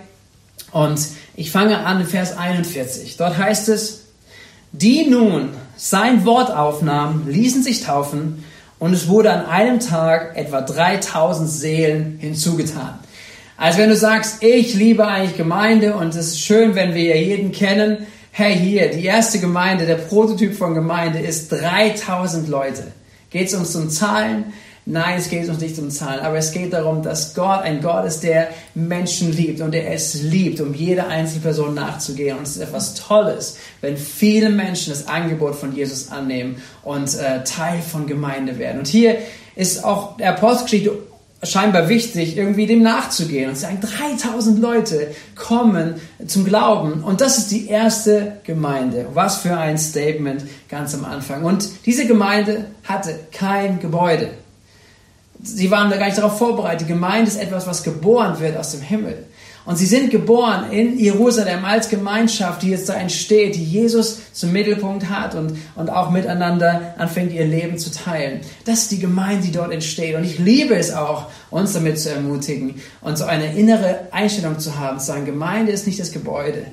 und 0.72 1.00
ich 1.36 1.52
fange 1.52 1.86
an 1.86 2.02
in 2.02 2.08
Vers 2.08 2.38
41. 2.38 3.18
Dort 3.18 3.38
heißt 3.38 3.70
es, 3.70 4.02
die 4.72 5.06
nun 5.06 5.50
sein 5.76 6.26
Wort 6.26 6.52
aufnahmen, 6.52 7.28
ließen 7.30 7.64
sich 7.64 7.84
taufen 7.84 8.44
und 8.80 8.94
es 8.94 9.08
wurde 9.08 9.32
an 9.32 9.46
einem 9.46 9.80
Tag 9.80 10.36
etwa 10.36 10.62
3000 10.62 11.50
Seelen 11.50 12.18
hinzugetan. 12.20 13.00
Also 13.58 13.80
wenn 13.80 13.90
du 13.90 13.96
sagst, 13.96 14.44
ich 14.44 14.76
liebe 14.76 15.08
eigentlich 15.08 15.36
Gemeinde 15.36 15.96
und 15.96 16.10
es 16.10 16.28
ist 16.28 16.42
schön, 16.42 16.76
wenn 16.76 16.94
wir 16.94 17.20
jeden 17.20 17.52
kennen, 17.52 18.06
hey 18.32 18.56
hier, 18.56 18.92
die 18.92 19.04
erste 19.04 19.40
Gemeinde, 19.40 19.88
der 19.88 19.96
Prototyp 19.96 20.54
von 20.54 20.76
Gemeinde 20.76 21.18
ist 21.20 21.52
3000 21.52 22.48
Leute. 22.48 22.84
Geht 23.32 23.48
es 23.48 23.56
uns 23.56 23.76
um 23.76 23.90
Zahlen? 23.90 24.54
Nein, 24.86 25.18
es 25.18 25.30
geht 25.30 25.50
uns 25.50 25.60
nicht 25.60 25.78
um 25.80 25.90
Zahlen, 25.90 26.20
aber 26.20 26.38
es 26.38 26.52
geht 26.52 26.72
darum, 26.72 27.02
dass 27.02 27.34
Gott 27.34 27.64
ein 27.64 27.82
Gott 27.82 28.06
ist, 28.06 28.22
der 28.22 28.50
Menschen 28.76 29.34
liebt 29.34 29.60
und 29.60 29.72
der 29.72 29.92
es 29.92 30.22
liebt, 30.22 30.62
um 30.62 30.76
jeder 30.76 31.08
einzelne 31.08 31.42
Person 31.42 31.74
nachzugehen. 31.74 32.38
Und 32.38 32.44
es 32.44 32.58
ist 32.58 32.62
etwas 32.62 32.94
Tolles, 32.94 33.58
wenn 33.82 33.98
viele 33.98 34.52
Menschen 34.52 34.94
das 34.94 35.08
Angebot 35.08 35.56
von 35.56 35.76
Jesus 35.76 36.12
annehmen 36.12 36.62
und 36.84 37.16
äh, 37.16 37.44
Teil 37.44 37.82
von 37.82 38.06
Gemeinde 38.06 38.60
werden. 38.60 38.78
Und 38.78 38.88
hier 38.88 39.18
ist 39.56 39.84
auch 39.84 40.16
der 40.18 40.30
Apostelgeschichte 40.30 40.92
scheinbar 41.44 41.88
wichtig, 41.88 42.36
irgendwie 42.36 42.66
dem 42.66 42.82
nachzugehen 42.82 43.50
und 43.50 43.58
sagen, 43.58 43.80
3000 43.80 44.60
Leute 44.60 45.14
kommen 45.36 45.96
zum 46.26 46.46
Glauben 46.46 47.04
und 47.04 47.22
das 47.22 47.38
ist 47.38 47.52
die 47.52 47.68
erste 47.68 48.40
Gemeinde. 48.44 49.08
Was 49.14 49.38
für 49.38 49.56
ein 49.56 49.78
Statement 49.78 50.44
ganz 50.68 50.96
am 50.96 51.06
Anfang. 51.06 51.44
Und 51.44 51.70
diese 51.86 52.08
Gemeinde 52.08 52.66
hatte 52.84 53.20
kein 53.32 53.80
Gebäude. 53.80 54.30
Sie 55.44 55.70
waren 55.70 55.92
da 55.92 55.98
gar 55.98 56.08
nicht 56.08 56.18
darauf 56.18 56.40
vorbereitet. 56.40 56.82
Die 56.82 56.94
Gemeinde 56.94 57.30
ist 57.30 57.40
etwas, 57.40 57.68
was 57.68 57.84
geboren 57.84 58.40
wird 58.40 58.58
aus 58.58 58.72
dem 58.72 58.82
Himmel. 58.82 59.26
Und 59.68 59.76
sie 59.76 59.86
sind 59.86 60.12
geboren 60.12 60.72
in 60.72 60.98
Jerusalem 60.98 61.66
als 61.66 61.90
Gemeinschaft, 61.90 62.62
die 62.62 62.70
jetzt 62.70 62.88
da 62.88 62.94
entsteht, 62.94 63.56
die 63.56 63.66
Jesus 63.66 64.20
zum 64.32 64.54
Mittelpunkt 64.54 65.10
hat 65.10 65.36
und, 65.36 65.58
und 65.76 65.90
auch 65.90 66.10
miteinander 66.10 66.96
anfängt, 66.98 67.34
ihr 67.34 67.46
Leben 67.46 67.78
zu 67.78 67.92
teilen. 67.92 68.40
Das 68.64 68.84
ist 68.84 68.92
die 68.94 69.00
Gemeinde, 69.00 69.46
die 69.46 69.52
dort 69.52 69.74
entsteht. 69.74 70.16
Und 70.16 70.24
ich 70.24 70.40
liebe 70.40 70.74
es 70.74 70.94
auch, 70.94 71.26
uns 71.50 71.74
damit 71.74 72.00
zu 72.00 72.10
ermutigen 72.10 72.76
und 73.02 73.18
so 73.18 73.26
eine 73.26 73.58
innere 73.58 74.08
Einstellung 74.12 74.58
zu 74.58 74.80
haben, 74.80 75.00
zu 75.00 75.08
sagen, 75.08 75.26
Gemeinde 75.26 75.74
ist 75.74 75.86
nicht 75.86 76.00
das 76.00 76.14
Gebäude. 76.14 76.68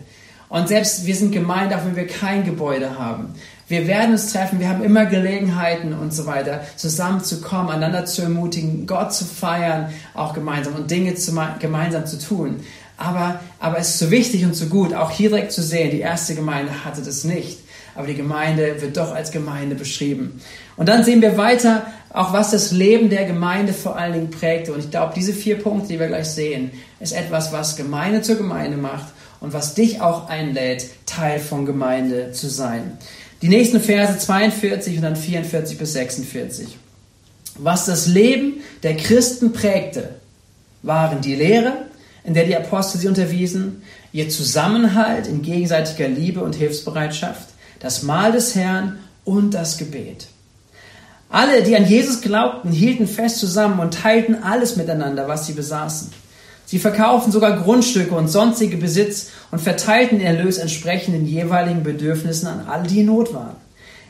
Und 0.48 0.68
selbst 0.68 1.04
wir 1.04 1.16
sind 1.16 1.32
Gemeinde, 1.32 1.76
auch 1.76 1.84
wenn 1.84 1.96
wir 1.96 2.06
kein 2.06 2.44
Gebäude 2.44 2.96
haben. 2.96 3.34
Wir 3.66 3.88
werden 3.88 4.12
uns 4.12 4.30
treffen, 4.30 4.60
wir 4.60 4.68
haben 4.68 4.84
immer 4.84 5.06
Gelegenheiten 5.06 5.94
und 5.94 6.12
so 6.12 6.26
weiter, 6.26 6.60
zusammenzukommen, 6.76 7.72
einander 7.72 8.04
zu 8.04 8.22
ermutigen, 8.22 8.86
Gott 8.86 9.12
zu 9.14 9.24
feiern, 9.24 9.88
auch 10.12 10.34
gemeinsam 10.34 10.74
und 10.74 10.90
Dinge 10.90 11.14
zu, 11.14 11.32
gemeinsam 11.58 12.06
zu 12.06 12.18
tun. 12.18 12.60
Aber, 12.96 13.40
aber 13.58 13.78
es 13.78 13.90
ist 13.90 13.98
so 13.98 14.10
wichtig 14.10 14.44
und 14.44 14.54
so 14.54 14.66
gut, 14.66 14.94
auch 14.94 15.10
hier 15.10 15.30
direkt 15.30 15.52
zu 15.52 15.62
sehen, 15.62 15.90
die 15.90 16.00
erste 16.00 16.34
Gemeinde 16.34 16.84
hatte 16.84 17.02
das 17.02 17.24
nicht. 17.24 17.58
aber 17.94 18.06
die 18.06 18.14
Gemeinde 18.14 18.80
wird 18.80 18.96
doch 18.96 19.14
als 19.14 19.30
Gemeinde 19.30 19.74
beschrieben. 19.74 20.40
Und 20.76 20.88
dann 20.88 21.04
sehen 21.04 21.22
wir 21.22 21.36
weiter, 21.36 21.86
auch 22.12 22.32
was 22.32 22.50
das 22.50 22.72
Leben 22.72 23.10
der 23.10 23.24
Gemeinde 23.24 23.72
vor 23.72 23.96
allen 23.96 24.12
Dingen 24.12 24.30
prägte. 24.30 24.72
Und 24.72 24.80
ich 24.80 24.90
glaube, 24.90 25.12
diese 25.14 25.32
vier 25.32 25.58
Punkte, 25.58 25.88
die 25.88 26.00
wir 26.00 26.08
gleich 26.08 26.28
sehen, 26.28 26.72
ist 27.00 27.12
etwas, 27.12 27.52
was 27.52 27.76
Gemeinde 27.76 28.22
zur 28.22 28.36
Gemeinde 28.36 28.76
macht 28.76 29.12
und 29.40 29.52
was 29.52 29.74
dich 29.74 30.00
auch 30.00 30.28
einlädt, 30.28 30.86
Teil 31.06 31.38
von 31.38 31.66
Gemeinde 31.66 32.32
zu 32.32 32.48
sein. 32.48 32.98
Die 33.42 33.48
nächsten 33.48 33.80
Verse 33.80 34.18
42 34.18 34.96
und 34.96 35.02
dann 35.02 35.16
44 35.16 35.78
bis 35.78 35.92
46. 35.92 36.78
Was 37.58 37.86
das 37.86 38.06
Leben 38.06 38.54
der 38.82 38.96
Christen 38.96 39.52
prägte, 39.52 40.16
waren 40.82 41.20
die 41.20 41.34
Lehre, 41.34 41.83
in 42.24 42.34
der 42.34 42.44
die 42.44 42.56
Apostel 42.56 42.98
sie 42.98 43.08
unterwiesen, 43.08 43.82
ihr 44.12 44.28
Zusammenhalt 44.28 45.26
in 45.26 45.42
gegenseitiger 45.42 46.08
Liebe 46.08 46.42
und 46.42 46.54
Hilfsbereitschaft, 46.54 47.48
das 47.80 48.02
Mahl 48.02 48.32
des 48.32 48.54
Herrn 48.54 48.98
und 49.24 49.52
das 49.52 49.76
Gebet. 49.78 50.26
Alle, 51.28 51.62
die 51.62 51.76
an 51.76 51.86
Jesus 51.86 52.20
glaubten, 52.20 52.70
hielten 52.70 53.06
fest 53.06 53.38
zusammen 53.38 53.80
und 53.80 53.94
teilten 53.94 54.42
alles 54.42 54.76
miteinander, 54.76 55.28
was 55.28 55.46
sie 55.46 55.52
besaßen. 55.52 56.12
Sie 56.66 56.78
verkauften 56.78 57.32
sogar 57.32 57.60
Grundstücke 57.60 58.14
und 58.14 58.28
sonstige 58.28 58.76
Besitz 58.76 59.30
und 59.50 59.60
verteilten 59.60 60.20
Erlös 60.20 60.58
entsprechend 60.58 61.14
den 61.14 61.26
jeweiligen 61.26 61.82
Bedürfnissen 61.82 62.48
an 62.48 62.66
alle, 62.68 62.88
die 62.88 63.00
in 63.00 63.06
Not 63.06 63.34
waren. 63.34 63.56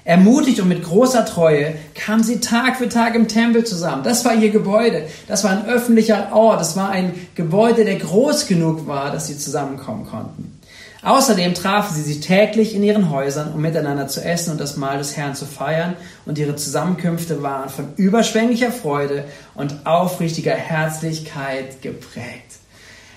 Ermutigt 0.05 0.61
und 0.61 0.69
mit 0.69 0.85
großer 0.85 1.25
Treue 1.25 1.77
kamen 1.95 2.23
sie 2.23 2.41
Tag 2.41 2.77
für 2.77 2.91
Tag 2.91 3.15
im 3.15 3.27
Tempel 3.27 3.65
zusammen. 3.65 4.03
Das 4.03 4.23
war 4.27 4.35
ihr 4.35 4.51
Gebäude. 4.51 5.07
Das 5.29 5.45
war 5.45 5.53
ein 5.53 5.67
öffentlicher 5.67 6.29
Ort. 6.33 6.61
Das 6.61 6.77
war 6.77 6.91
ein 6.91 7.15
Gebäude, 7.35 7.87
der 7.87 7.97
groß 7.97 8.47
genug 8.47 8.87
war, 8.87 9.11
dass 9.11 9.29
sie 9.29 9.39
zusammenkommen 9.39 10.07
konnten. 10.07 10.61
Außerdem 11.03 11.55
trafen 11.55 11.95
sie 11.95 12.03
sich 12.03 12.21
täglich 12.21 12.75
in 12.75 12.83
ihren 12.83 13.11
Häusern, 13.11 13.53
um 13.55 13.63
miteinander 13.63 14.07
zu 14.07 14.23
essen 14.23 14.53
und 14.53 14.61
das 14.61 14.77
Mahl 14.77 14.99
des 14.99 15.17
Herrn 15.17 15.35
zu 15.35 15.47
feiern. 15.47 15.97
Und 16.27 16.39
ihre 16.39 16.57
Zusammenkünfte 16.57 17.43
waren 17.43 17.71
von 17.71 17.95
überschwänglicher 17.97 18.73
Freude 18.73 19.25
und 19.55 19.87
aufrichtiger 19.87 20.55
Herzlichkeit 20.55 21.81
geprägt. 21.81 22.59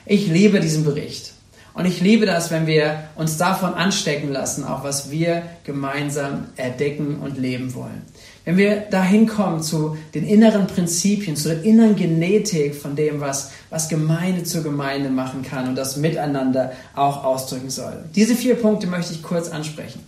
Ich 0.06 0.28
liebe 0.28 0.62
diesen 0.62 0.86
Bericht. 0.86 1.34
Und 1.78 1.86
ich 1.86 2.02
liebe 2.02 2.26
das, 2.26 2.50
wenn 2.50 2.66
wir 2.66 3.04
uns 3.16 3.38
davon 3.38 3.76
anstecken 3.76 4.32
lassen, 4.32 4.64
auch 4.64 4.84
was 4.84 5.12
wir 5.12 5.44
gemeinsam 5.64 6.48
erdecken 6.56 7.20
und 7.20 7.38
leben 7.38 7.76
wollen. 7.76 8.02
Wenn 8.46 8.58
wir 8.58 8.78
dahin 8.78 9.28
kommen 9.28 9.62
zu 9.62 9.96
den 10.16 10.26
inneren 10.26 10.66
Prinzipien, 10.66 11.36
zu 11.36 11.50
der 11.50 11.62
inneren 11.62 11.96
Genetik 11.96 12.74
von 12.74 12.96
dem, 12.96 13.22
was, 13.22 13.52
was 13.70 13.90
Gemeinde 13.90 14.44
zur 14.44 14.64
Gemeinde 14.64 15.12
machen 15.12 15.44
kann 15.44 15.68
und 15.68 15.76
das 15.76 15.98
Miteinander 15.98 16.72
auch 16.96 17.24
ausdrücken 17.24 17.70
soll. 17.70 18.06
Diese 18.16 18.34
vier 18.34 18.56
Punkte 18.56 18.88
möchte 18.88 19.14
ich 19.14 19.22
kurz 19.22 19.50
ansprechen. 19.50 20.04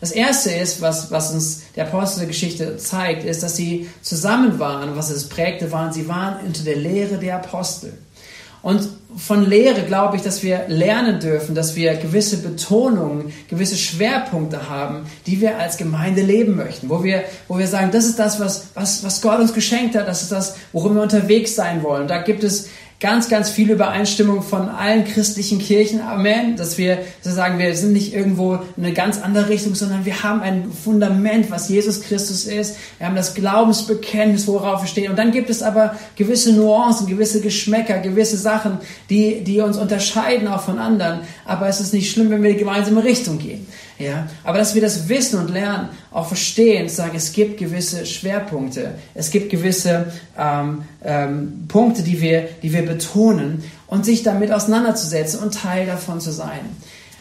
Das 0.00 0.10
erste 0.10 0.50
ist, 0.50 0.82
was, 0.82 1.12
was 1.12 1.32
uns 1.32 1.62
der 1.76 1.86
Apostelgeschichte 1.86 2.76
zeigt, 2.78 3.24
ist, 3.24 3.44
dass 3.44 3.54
sie 3.54 3.88
zusammen 4.02 4.58
waren, 4.58 4.96
was 4.96 5.10
es 5.10 5.28
prägte, 5.28 5.70
waren, 5.70 5.92
sie 5.92 6.08
waren 6.08 6.44
unter 6.44 6.64
der 6.64 6.76
Lehre 6.76 7.18
der 7.18 7.36
Apostel. 7.36 7.92
Und 8.64 8.88
von 9.14 9.46
Lehre 9.46 9.82
glaube 9.82 10.16
ich, 10.16 10.22
dass 10.22 10.42
wir 10.42 10.64
lernen 10.68 11.20
dürfen, 11.20 11.54
dass 11.54 11.76
wir 11.76 11.96
gewisse 11.96 12.38
Betonungen, 12.38 13.30
gewisse 13.46 13.76
Schwerpunkte 13.76 14.70
haben, 14.70 15.04
die 15.26 15.42
wir 15.42 15.58
als 15.58 15.76
Gemeinde 15.76 16.22
leben 16.22 16.56
möchten, 16.56 16.88
wo 16.88 17.04
wir, 17.04 17.24
wo 17.46 17.58
wir 17.58 17.66
sagen, 17.66 17.90
das 17.92 18.06
ist 18.06 18.18
das, 18.18 18.40
was, 18.40 18.68
was, 18.72 19.04
was 19.04 19.20
Gott 19.20 19.38
uns 19.38 19.52
geschenkt 19.52 19.94
hat, 19.94 20.08
das 20.08 20.22
ist 20.22 20.32
das, 20.32 20.56
worum 20.72 20.94
wir 20.94 21.02
unterwegs 21.02 21.54
sein 21.54 21.82
wollen. 21.82 22.08
Da 22.08 22.22
gibt 22.22 22.42
es 22.42 22.70
ganz, 23.00 23.28
ganz 23.28 23.50
viel 23.50 23.70
Übereinstimmung 23.70 24.42
von 24.42 24.68
allen 24.68 25.04
christlichen 25.04 25.58
Kirchen. 25.58 26.00
Amen. 26.00 26.56
Dass 26.56 26.78
wir, 26.78 26.98
dass 27.22 27.34
sagen, 27.34 27.58
wir 27.58 27.74
sind 27.76 27.92
nicht 27.92 28.14
irgendwo 28.14 28.54
in 28.76 28.84
eine 28.84 28.92
ganz 28.92 29.20
andere 29.20 29.48
Richtung, 29.48 29.74
sondern 29.74 30.04
wir 30.04 30.22
haben 30.22 30.40
ein 30.40 30.70
Fundament, 30.72 31.50
was 31.50 31.68
Jesus 31.68 32.02
Christus 32.02 32.44
ist. 32.44 32.76
Wir 32.98 33.06
haben 33.06 33.16
das 33.16 33.34
Glaubensbekenntnis, 33.34 34.46
worauf 34.46 34.82
wir 34.82 34.88
stehen. 34.88 35.10
Und 35.10 35.18
dann 35.18 35.32
gibt 35.32 35.50
es 35.50 35.62
aber 35.62 35.96
gewisse 36.16 36.52
Nuancen, 36.52 37.06
gewisse 37.06 37.40
Geschmäcker, 37.40 37.98
gewisse 37.98 38.36
Sachen, 38.36 38.78
die, 39.10 39.42
die 39.42 39.60
uns 39.60 39.76
unterscheiden 39.76 40.48
auch 40.48 40.62
von 40.62 40.78
anderen. 40.78 41.20
Aber 41.44 41.68
es 41.68 41.80
ist 41.80 41.92
nicht 41.92 42.10
schlimm, 42.10 42.30
wenn 42.30 42.42
wir 42.42 42.52
die 42.52 42.58
gemeinsame 42.58 43.04
Richtung 43.04 43.38
gehen. 43.38 43.66
Ja, 43.98 44.28
aber 44.42 44.58
dass 44.58 44.74
wir 44.74 44.82
das 44.82 45.08
wissen 45.08 45.38
und 45.38 45.50
lernen, 45.50 45.90
auch 46.10 46.26
verstehen, 46.26 46.88
sagen, 46.88 47.12
es 47.14 47.32
gibt 47.32 47.58
gewisse 47.58 48.06
Schwerpunkte, 48.06 48.94
es 49.14 49.30
gibt 49.30 49.50
gewisse 49.50 50.12
ähm, 50.36 50.82
ähm, 51.04 51.64
Punkte, 51.68 52.02
die 52.02 52.20
wir, 52.20 52.48
die 52.62 52.72
wir 52.72 52.84
betonen 52.84 53.62
und 53.86 54.04
sich 54.04 54.24
damit 54.24 54.50
auseinanderzusetzen 54.50 55.38
und 55.38 55.54
Teil 55.54 55.86
davon 55.86 56.20
zu 56.20 56.32
sein. 56.32 56.60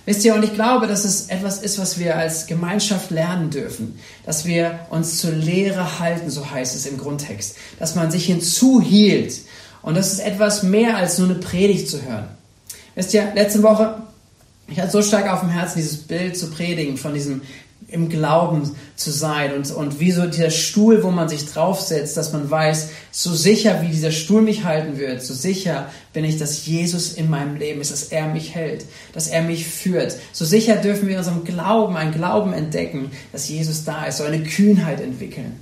Wisst 0.06 0.26
ihr, 0.26 0.34
und 0.34 0.44
ich 0.44 0.54
glaube, 0.54 0.88
dass 0.88 1.06
es 1.06 1.30
etwas 1.30 1.60
ist, 1.62 1.80
was 1.80 2.00
wir 2.00 2.18
als 2.18 2.48
Gemeinschaft 2.48 3.12
lernen 3.12 3.52
dürfen, 3.52 4.00
dass 4.26 4.46
wir 4.46 4.80
uns 4.90 5.20
zur 5.20 5.32
Lehre 5.32 6.00
halten, 6.00 6.30
so 6.30 6.50
heißt 6.50 6.76
es 6.76 6.88
im 6.88 6.98
Grundtext, 6.98 7.56
dass 7.80 7.96
man 7.96 8.12
sich 8.12 8.26
hinzuhielt. 8.26 9.42
Und 9.82 9.96
das 9.96 10.12
ist 10.12 10.20
etwas 10.20 10.64
mehr 10.64 10.98
als 10.98 11.20
nur 11.20 11.30
eine 11.30 11.40
Predigt 11.40 11.88
zu 11.88 12.02
hören. 12.02 12.28
Wisst 12.96 13.14
ihr, 13.14 13.32
letzte 13.34 13.64
Woche 13.64 13.96
ich 14.68 14.80
hatte 14.80 14.92
so 14.92 15.02
stark 15.02 15.32
auf 15.32 15.42
dem 15.42 15.50
Herzen, 15.50 15.80
dieses 15.80 15.98
Bild 15.98 16.38
zu 16.38 16.50
predigen, 16.50 16.98
von 16.98 17.14
diesem 17.14 17.42
im 17.94 18.10
Glauben 18.10 18.72
zu 18.96 19.12
sein 19.12 19.54
und, 19.54 19.70
und 19.72 20.00
wie 20.00 20.12
so 20.12 20.26
dieser 20.26 20.50
Stuhl, 20.50 21.04
wo 21.04 21.12
man 21.12 21.30
sich 21.30 21.46
draufsetzt, 21.46 22.18
dass 22.18 22.34
man 22.34 22.50
weiß, 22.50 22.90
so 23.12 23.36
sicher 23.36 23.82
wie 23.82 23.90
dieser 23.90 24.12
Stuhl 24.12 24.42
mich 24.42 24.64
halten 24.64 24.98
wird, 24.98 25.22
so 25.22 25.36
sicher 25.36 25.92
bin 26.12 26.26
ich, 26.26 26.38
dass 26.38 26.66
Jesus 26.66 27.14
in 27.14 27.30
meinem 27.30 27.56
Leben 27.56 27.82
ist, 27.82 27.92
dass 27.92 28.06
er 28.06 28.28
mich 28.28 28.56
hält, 28.56 28.86
dass 29.14 29.28
er 29.28 29.44
mich 29.44 29.68
führt. 29.68 30.16
So 30.32 30.44
sicher 30.44 30.78
dürfen 30.78 31.08
wir 31.08 31.14
in 31.14 31.20
unserem 31.20 31.44
Glauben 31.44 31.96
einen 31.96 32.14
Glauben 32.14 32.54
entdecken, 32.54 33.12
dass 33.32 33.48
Jesus 33.48 33.84
da 33.84 34.06
ist, 34.06 34.18
so 34.18 34.24
eine 34.24 34.42
Kühnheit 34.42 35.00
entwickeln. 35.00 35.60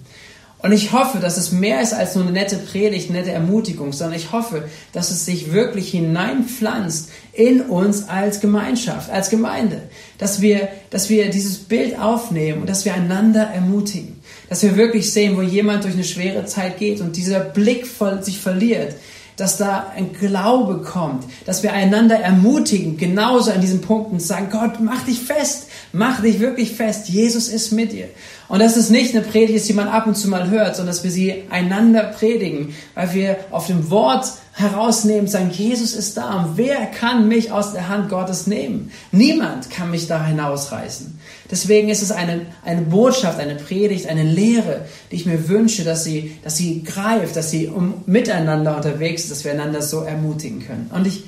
Und 0.64 0.74
ich 0.74 0.92
hoffe, 0.92 1.18
dass 1.20 1.38
es 1.38 1.52
mehr 1.52 1.82
ist 1.82 1.94
als 1.94 2.14
nur 2.14 2.24
eine 2.24 2.34
nette 2.34 2.58
Predigt, 2.58 3.10
nette 3.10 3.32
Ermutigung, 3.32 3.94
sondern 3.94 4.20
ich 4.20 4.32
hoffe, 4.32 4.70
dass 4.94 5.10
es 5.10 5.26
sich 5.26 5.52
wirklich 5.52 5.90
hineinpflanzt 5.90 7.10
in 7.34 7.62
uns 7.62 8.08
als 8.08 8.42
Gemeinschaft, 8.42 9.10
als 9.10 9.32
Gemeinde. 9.32 9.82
Dass 10.20 10.40
wir, 10.40 10.68
dass 10.92 11.10
wir 11.10 11.32
dieses 11.32 11.58
Bild 11.58 11.98
aufnehmen 12.00 12.62
und 12.62 12.70
dass 12.70 12.86
wir 12.86 12.94
einander 12.94 13.42
ermutigen. 13.48 14.20
Dass 14.50 14.62
wir 14.62 14.78
wirklich 14.78 15.12
sehen, 15.12 15.36
wo 15.36 15.42
jemand 15.42 15.84
durch 15.84 15.96
eine 15.96 16.04
schwere 16.04 16.46
Zeit 16.46 16.78
geht 16.78 17.02
und 17.02 17.16
dieser 17.16 17.40
Blick 17.40 17.88
sich 18.22 18.38
verliert, 18.38 18.94
dass 19.42 19.58
da 19.58 19.92
ein 19.96 20.14
Glaube 20.14 20.84
kommt, 20.84 21.24
dass 21.48 21.64
wir 21.64 21.74
einander 21.74 22.16
ermutigen, 22.16 22.98
genauso 22.98 23.50
an 23.50 23.60
diesen 23.60 23.82
Punkten 23.82 24.20
zu 24.20 24.28
sagen, 24.28 24.50
Gott, 24.52 24.80
mach 24.80 25.02
dich 25.02 25.20
fest, 25.20 25.68
mach 25.94 26.22
dich 26.22 26.40
wirklich 26.40 26.76
fest, 26.76 27.10
Jesus 27.10 27.48
ist 27.48 27.72
mit 27.72 27.92
dir. 27.92 28.06
Und 28.50 28.60
dass 28.60 28.78
es 28.78 28.92
nicht 28.92 29.16
eine 29.16 29.26
Predigt 29.26 29.58
ist, 29.58 29.68
die 29.68 29.74
man 29.74 29.88
ab 29.88 30.06
und 30.06 30.16
zu 30.16 30.30
mal 30.30 30.52
hört, 30.52 30.76
sondern 30.76 30.94
dass 30.94 31.04
wir 31.04 31.10
sie 31.10 31.46
einander 31.50 32.04
predigen, 32.04 32.76
weil 32.94 33.14
wir 33.16 33.38
auf 33.50 33.66
dem 33.66 33.90
Wort 33.90 34.32
herausnehmen, 34.54 35.28
sagen, 35.28 35.50
Jesus 35.50 35.94
ist 35.94 36.18
da 36.18 36.36
und 36.36 36.58
wer 36.58 36.86
kann 36.86 37.28
mich 37.28 37.52
aus 37.52 37.74
der 37.74 37.90
Hand 37.90 38.10
Gottes 38.10 38.46
nehmen? 38.46 38.92
Niemand 39.12 39.72
kann 39.72 39.90
mich 39.90 40.06
da 40.06 40.24
hinausreißen. 40.24 41.20
Deswegen 41.52 41.90
ist 41.90 42.02
es 42.02 42.12
eine, 42.12 42.46
eine 42.64 42.82
Botschaft, 42.82 43.38
eine 43.38 43.56
Predigt, 43.56 44.08
eine 44.08 44.24
Lehre, 44.24 44.86
die 45.12 45.18
ich 45.18 45.26
mir 45.26 45.50
wünsche, 45.50 45.84
dass 45.84 46.06
sie, 46.06 46.38
dass 46.44 46.56
sie 46.56 46.82
greift, 46.82 47.36
dass 47.36 47.52
sie 47.52 47.68
um, 47.68 47.96
miteinander 48.06 48.78
unterwegs 48.78 49.24
ist, 49.24 49.32
dass 49.32 49.44
wir 49.44 49.52
einander 49.52 49.82
so 49.82 50.02
ermutigen 50.02 50.66
können. 50.66 50.90
Und 50.94 51.06
ich, 51.06 51.26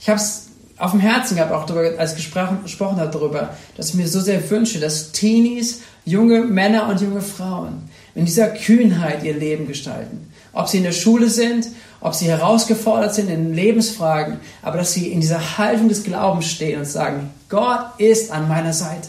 ich 0.00 0.08
habe 0.08 0.18
es 0.18 0.46
auf 0.78 0.92
dem 0.92 1.00
Herzen 1.00 1.36
gehabt, 1.36 1.52
auch 1.52 1.66
darüber, 1.66 1.98
als 1.98 2.16
gesprochen, 2.16 2.60
gesprochen 2.62 2.96
hat 2.96 3.14
darüber, 3.14 3.54
dass 3.76 3.90
ich 3.90 3.94
mir 3.94 4.08
so 4.08 4.20
sehr 4.20 4.48
wünsche, 4.50 4.80
dass 4.80 5.12
Teenies 5.12 5.82
junge 6.04 6.40
Männer 6.40 6.88
und 6.88 7.00
junge 7.00 7.20
Frauen 7.20 7.88
in 8.14 8.24
dieser 8.24 8.48
Kühnheit 8.48 9.24
ihr 9.24 9.34
Leben 9.34 9.66
gestalten. 9.66 10.32
Ob 10.52 10.68
sie 10.68 10.78
in 10.78 10.84
der 10.84 10.92
Schule 10.92 11.28
sind, 11.28 11.68
ob 12.00 12.14
sie 12.14 12.28
herausgefordert 12.28 13.14
sind 13.14 13.28
in 13.28 13.54
Lebensfragen, 13.54 14.38
aber 14.62 14.78
dass 14.78 14.94
sie 14.94 15.08
in 15.08 15.20
dieser 15.20 15.58
Haltung 15.58 15.88
des 15.88 16.04
Glaubens 16.04 16.46
stehen 16.46 16.78
und 16.78 16.86
sagen, 16.86 17.30
Gott 17.48 17.98
ist 17.98 18.30
an 18.32 18.48
meiner 18.48 18.72
Seite. 18.72 19.08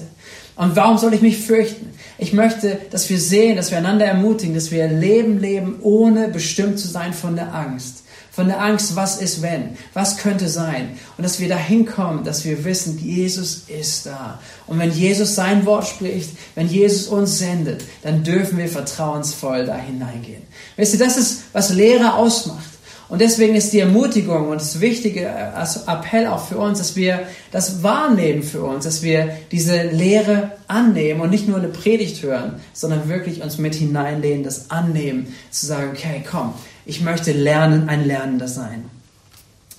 Und 0.58 0.76
warum 0.76 0.98
soll 0.98 1.14
ich 1.14 1.22
mich 1.22 1.38
fürchten? 1.38 1.94
Ich 2.18 2.34
möchte, 2.34 2.80
dass 2.90 3.10
wir 3.10 3.20
sehen, 3.20 3.56
dass 3.56 3.72
wir 3.72 3.78
einander 3.78 4.06
ermutigen, 4.06 4.56
dass 4.56 4.72
wir 4.72 4.88
Leben 4.88 5.40
leben, 5.40 5.80
ohne 5.82 6.28
bestimmt 6.30 6.80
zu 6.80 6.88
sein 6.88 7.14
von 7.14 7.36
der 7.36 7.54
Angst 7.54 8.04
von 8.38 8.50
der 8.50 8.62
Angst, 8.62 8.96
was 8.96 9.20
ist 9.20 9.42
wenn, 9.42 9.76
was 9.96 10.18
könnte 10.18 10.48
sein. 10.48 10.96
Und 11.18 11.24
dass 11.24 11.40
wir 11.40 11.50
dahin 11.50 11.88
kommen, 11.88 12.24
dass 12.24 12.46
wir 12.46 12.64
wissen, 12.66 13.00
Jesus 13.00 13.64
ist 13.68 14.06
da. 14.06 14.40
Und 14.68 14.78
wenn 14.78 14.92
Jesus 14.92 15.34
sein 15.34 15.66
Wort 15.66 15.88
spricht, 15.88 16.30
wenn 16.54 16.68
Jesus 16.68 17.08
uns 17.08 17.40
sendet, 17.40 17.84
dann 18.04 18.24
dürfen 18.24 18.60
wir 18.60 18.68
vertrauensvoll 18.68 19.66
da 19.66 19.76
hineingehen. 19.76 20.44
Wisst 20.76 20.94
ihr, 20.94 21.00
das 21.00 21.18
ist, 21.18 21.46
was 21.52 21.74
Lehre 21.74 22.14
ausmacht. 22.14 22.70
Und 23.10 23.22
deswegen 23.22 23.56
ist 23.56 23.72
die 23.72 23.80
Ermutigung 23.80 24.50
und 24.50 24.60
das 24.60 24.82
wichtige 24.82 25.28
Appell 25.88 26.28
auch 26.28 26.46
für 26.46 26.58
uns, 26.58 26.80
dass 26.80 26.98
wir 26.98 27.22
das 27.52 27.82
wahrnehmen 27.82 28.44
für 28.44 28.64
uns, 28.64 28.84
dass 28.84 29.02
wir 29.02 29.30
diese 29.52 29.84
Lehre 29.84 30.52
annehmen 30.68 31.22
und 31.22 31.30
nicht 31.30 31.48
nur 31.48 31.58
eine 31.58 31.70
Predigt 31.70 32.22
hören, 32.22 32.60
sondern 32.74 33.08
wirklich 33.08 33.42
uns 33.42 33.58
mit 33.58 33.76
hineinlehnen, 33.76 34.44
das 34.44 34.72
annehmen, 34.72 35.34
zu 35.52 35.66
sagen, 35.66 35.92
okay, 35.94 36.22
komm, 36.30 36.54
ich 36.86 37.00
möchte 37.00 37.32
lernen, 37.32 37.88
ein 37.88 38.06
Lernender 38.06 38.50
sein. 38.50 38.86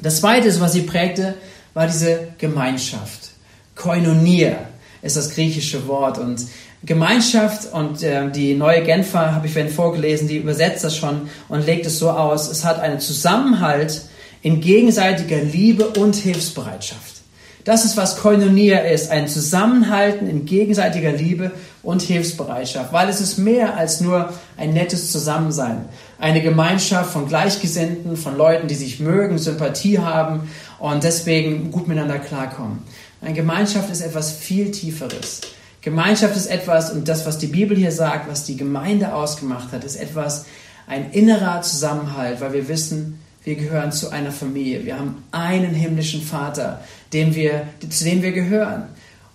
Das 0.00 0.20
Zweite, 0.20 0.58
was 0.60 0.72
sie 0.72 0.82
prägte, 0.82 1.34
war 1.74 1.86
diese 1.86 2.28
Gemeinschaft, 2.38 3.30
Koinonia. 3.74 4.58
ist 5.02 5.16
das 5.16 5.30
griechische 5.30 5.86
Wort. 5.86 6.18
Und 6.18 6.46
Gemeinschaft 6.84 7.72
und 7.72 8.02
äh, 8.02 8.30
die 8.30 8.54
neue 8.54 8.82
Genfer, 8.82 9.34
habe 9.34 9.46
ich 9.46 9.52
vorhin 9.52 9.70
vorgelesen, 9.70 10.28
die 10.28 10.36
übersetzt 10.36 10.84
das 10.84 10.96
schon 10.96 11.28
und 11.48 11.66
legt 11.66 11.86
es 11.86 11.98
so 11.98 12.10
aus, 12.10 12.48
es 12.48 12.64
hat 12.64 12.80
einen 12.80 13.00
Zusammenhalt 13.00 14.02
in 14.42 14.60
gegenseitiger 14.60 15.42
Liebe 15.42 15.88
und 15.88 16.14
Hilfsbereitschaft. 16.14 17.16
Das 17.64 17.84
ist, 17.84 17.96
was 17.96 18.16
Koinonia 18.16 18.78
ist, 18.78 19.10
ein 19.10 19.28
Zusammenhalten 19.28 20.26
in 20.26 20.46
gegenseitiger 20.46 21.12
Liebe 21.12 21.50
und 21.82 22.00
Hilfsbereitschaft, 22.00 22.92
weil 22.92 23.08
es 23.08 23.20
ist 23.20 23.36
mehr 23.36 23.76
als 23.76 24.00
nur 24.00 24.32
ein 24.56 24.72
nettes 24.72 25.12
Zusammensein. 25.12 25.86
Eine 26.18 26.40
Gemeinschaft 26.40 27.12
von 27.12 27.28
Gleichgesinnten, 27.28 28.16
von 28.16 28.38
Leuten, 28.38 28.68
die 28.68 28.74
sich 28.74 29.00
mögen, 29.00 29.36
Sympathie 29.36 29.98
haben 29.98 30.48
und 30.78 31.04
deswegen 31.04 31.70
gut 31.70 31.88
miteinander 31.88 32.20
klarkommen. 32.20 32.84
Eine 33.20 33.34
Gemeinschaft 33.34 33.90
ist 33.90 34.00
etwas 34.00 34.32
viel 34.32 34.70
Tieferes. 34.70 35.40
Gemeinschaft 35.88 36.36
ist 36.36 36.48
etwas, 36.48 36.90
und 36.90 37.08
das, 37.08 37.24
was 37.24 37.38
die 37.38 37.46
Bibel 37.46 37.74
hier 37.74 37.92
sagt, 37.92 38.30
was 38.30 38.44
die 38.44 38.58
Gemeinde 38.58 39.14
ausgemacht 39.14 39.72
hat, 39.72 39.84
ist 39.84 39.96
etwas, 39.96 40.44
ein 40.86 41.12
innerer 41.12 41.62
Zusammenhalt, 41.62 42.42
weil 42.42 42.52
wir 42.52 42.68
wissen, 42.68 43.20
wir 43.44 43.54
gehören 43.54 43.90
zu 43.90 44.10
einer 44.10 44.30
Familie. 44.30 44.84
Wir 44.84 44.98
haben 44.98 45.24
einen 45.32 45.72
himmlischen 45.72 46.20
Vater, 46.20 46.82
dem 47.14 47.34
wir, 47.34 47.62
zu 47.88 48.04
dem 48.04 48.20
wir 48.20 48.32
gehören. 48.32 48.82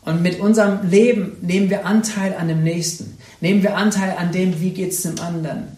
Und 0.05 0.21
mit 0.21 0.39
unserem 0.39 0.87
Leben 0.87 1.37
nehmen 1.41 1.71
wir 1.71 1.87
Anteil 1.87 2.35
an 2.35 2.47
dem 2.47 2.61
Nächsten. 2.61 3.17
Nehmen 3.41 3.63
wir 3.63 3.75
Anteil 3.75 4.15
an 4.19 4.31
dem, 4.31 4.61
wie 4.61 4.69
geht 4.69 4.91
es 4.91 5.01
dem 5.01 5.19
anderen. 5.19 5.69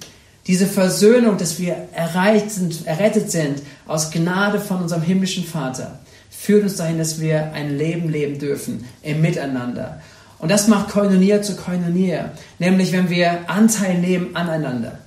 Diese 0.45 0.67
Versöhnung, 0.67 1.37
dass 1.37 1.57
wir 1.57 1.87
erreicht 1.93 2.51
sind, 2.51 2.85
errettet 2.85 3.31
sind 3.31 3.61
aus 3.87 4.11
Gnade 4.11 4.59
von 4.59 4.81
unserem 4.81 5.03
himmlischen 5.03 5.45
Vater, 5.45 5.99
führt 6.29 6.63
uns 6.63 6.75
dahin, 6.75 6.97
dass 6.97 7.21
wir 7.21 7.53
ein 7.53 7.77
Leben 7.77 8.09
leben 8.09 8.39
dürfen 8.39 8.83
im 9.03 9.21
Miteinander. 9.21 10.01
Und 10.45 10.51
das 10.51 10.67
macht 10.67 10.89
Koinonia 10.89 11.41
zu 11.41 11.55
Koinonia, 11.55 12.29
nämlich 12.59 12.91
wenn 12.91 13.09
wir 13.09 13.49
Anteil 13.49 13.97
nehmen 13.97 14.35
aneinander. 14.35 14.99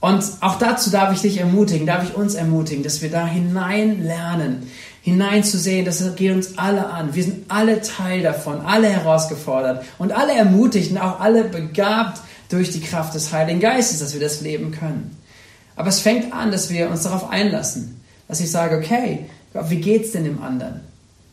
Und 0.00 0.24
auch 0.40 0.58
dazu 0.58 0.88
darf 0.88 1.12
ich 1.12 1.20
dich 1.20 1.36
ermutigen, 1.36 1.86
darf 1.86 2.04
ich 2.04 2.16
uns 2.16 2.34
ermutigen, 2.34 2.82
dass 2.82 3.02
wir 3.02 3.10
da 3.10 3.26
hinein 3.26 4.02
lernen, 4.02 4.70
hineinzusehen, 5.02 5.84
das 5.84 6.02
geht 6.16 6.32
uns 6.32 6.56
alle 6.56 6.86
an. 6.86 7.14
Wir 7.14 7.22
sind 7.22 7.50
alle 7.50 7.82
Teil 7.82 8.22
davon, 8.22 8.62
alle 8.62 8.88
herausgefordert 8.88 9.84
und 9.98 10.12
alle 10.12 10.32
ermutigt 10.32 10.92
und 10.92 10.96
auch 10.96 11.20
alle 11.20 11.44
begabt 11.44 12.22
durch 12.48 12.70
die 12.70 12.80
Kraft 12.80 13.14
des 13.14 13.30
Heiligen 13.30 13.60
Geistes, 13.60 13.98
dass 13.98 14.14
wir 14.14 14.22
das 14.22 14.40
leben 14.40 14.70
können. 14.70 15.18
Aber 15.76 15.90
es 15.90 16.00
fängt 16.00 16.32
an, 16.32 16.50
dass 16.50 16.70
wir 16.70 16.88
uns 16.88 17.02
darauf 17.02 17.28
einlassen, 17.28 18.00
dass 18.26 18.40
ich 18.40 18.50
sage, 18.50 18.78
okay, 18.78 19.26
wie 19.52 19.82
geht's 19.82 20.12
denn 20.12 20.24
dem 20.24 20.42
anderen? 20.42 20.80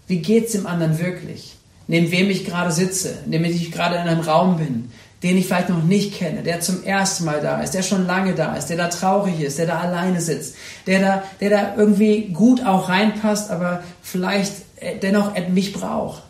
Wie 0.08 0.18
geht's 0.18 0.52
dem 0.52 0.68
anderen 0.68 1.00
wirklich? 1.00 1.55
Neben 1.88 2.12
wem 2.12 2.30
ich 2.30 2.46
gerade 2.46 2.72
sitze, 2.72 3.20
neben 3.26 3.44
wem 3.44 3.52
ich 3.52 3.72
gerade 3.72 3.96
in 3.96 4.02
einem 4.02 4.22
Raum 4.22 4.58
bin, 4.58 4.92
den 5.24 5.38
ich 5.38 5.46
vielleicht 5.46 5.70
noch 5.70 5.84
nicht 5.84 6.14
kenne, 6.14 6.44
der 6.44 6.60
zum 6.60 6.84
ersten 6.84 7.26
Mal 7.26 7.42
da 7.42 7.62
ist, 7.62 7.74
der 7.74 7.84
schon 7.84 8.06
lange 8.06 8.34
da 8.34 8.56
ist, 8.56 8.68
der 8.68 8.78
da 8.78 8.88
traurig 8.90 9.42
ist, 9.42 9.58
der 9.58 9.66
da 9.66 9.80
alleine 9.80 10.22
sitzt, 10.22 10.56
der 10.88 11.00
da, 11.00 11.24
der 11.40 11.50
da 11.50 11.76
irgendwie 11.78 12.30
gut 12.34 12.66
auch 12.66 12.90
reinpasst, 12.90 13.50
aber 13.50 13.84
vielleicht 14.02 14.54
äh, 14.78 14.98
dennoch 14.98 15.32
mich 15.50 15.74
braucht. 15.74 16.24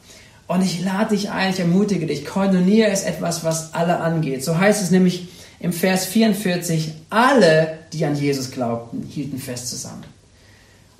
Und 0.48 0.64
ich 0.64 0.84
lade 0.84 1.16
dich 1.16 1.32
ein, 1.32 1.52
ich 1.52 1.60
ermutige 1.60 2.06
dich. 2.06 2.26
Koinonia 2.26 2.88
ist 2.88 3.06
etwas, 3.06 3.44
was 3.44 3.74
alle 3.74 4.00
angeht. 4.00 4.44
So 4.44 4.60
heißt 4.60 4.82
es 4.82 4.92
nämlich 4.92 5.28
im 5.60 5.74
Vers 5.74 6.06
44, 6.06 6.94
alle, 7.10 7.80
die 7.94 8.06
an 8.06 8.16
Jesus 8.16 8.52
glaubten, 8.52 9.04
hielten 9.04 9.40
fest 9.40 9.70
zusammen. 9.70 10.04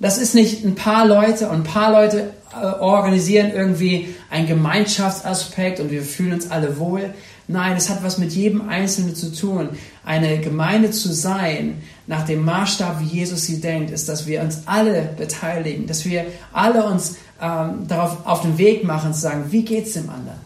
Das 0.00 0.18
ist 0.18 0.34
nicht 0.34 0.64
ein 0.64 0.74
paar 0.74 1.06
Leute 1.06 1.48
und 1.48 1.60
ein 1.60 1.64
paar 1.64 1.92
Leute 1.92 2.32
organisieren 2.80 3.52
irgendwie 3.54 4.14
einen 4.30 4.46
Gemeinschaftsaspekt 4.46 5.80
und 5.80 5.90
wir 5.90 6.02
fühlen 6.02 6.34
uns 6.34 6.50
alle 6.50 6.78
wohl. 6.78 7.14
Nein, 7.48 7.76
es 7.76 7.88
hat 7.88 8.02
was 8.02 8.18
mit 8.18 8.32
jedem 8.32 8.68
Einzelnen 8.68 9.14
zu 9.14 9.32
tun. 9.32 9.68
Eine 10.04 10.40
Gemeinde 10.40 10.90
zu 10.90 11.12
sein, 11.12 11.82
nach 12.06 12.24
dem 12.24 12.44
Maßstab, 12.44 13.00
wie 13.00 13.18
Jesus 13.18 13.46
sie 13.46 13.60
denkt, 13.60 13.90
ist, 13.90 14.08
dass 14.08 14.26
wir 14.26 14.42
uns 14.42 14.62
alle 14.66 15.10
beteiligen, 15.16 15.86
dass 15.86 16.04
wir 16.04 16.26
alle 16.52 16.84
uns 16.84 17.16
ähm, 17.40 17.86
darauf 17.86 18.26
auf 18.26 18.42
den 18.42 18.58
Weg 18.58 18.84
machen, 18.84 19.14
zu 19.14 19.20
sagen, 19.20 19.46
wie 19.50 19.64
geht's 19.64 19.92
dem 19.92 20.08
anderen? 20.08 20.40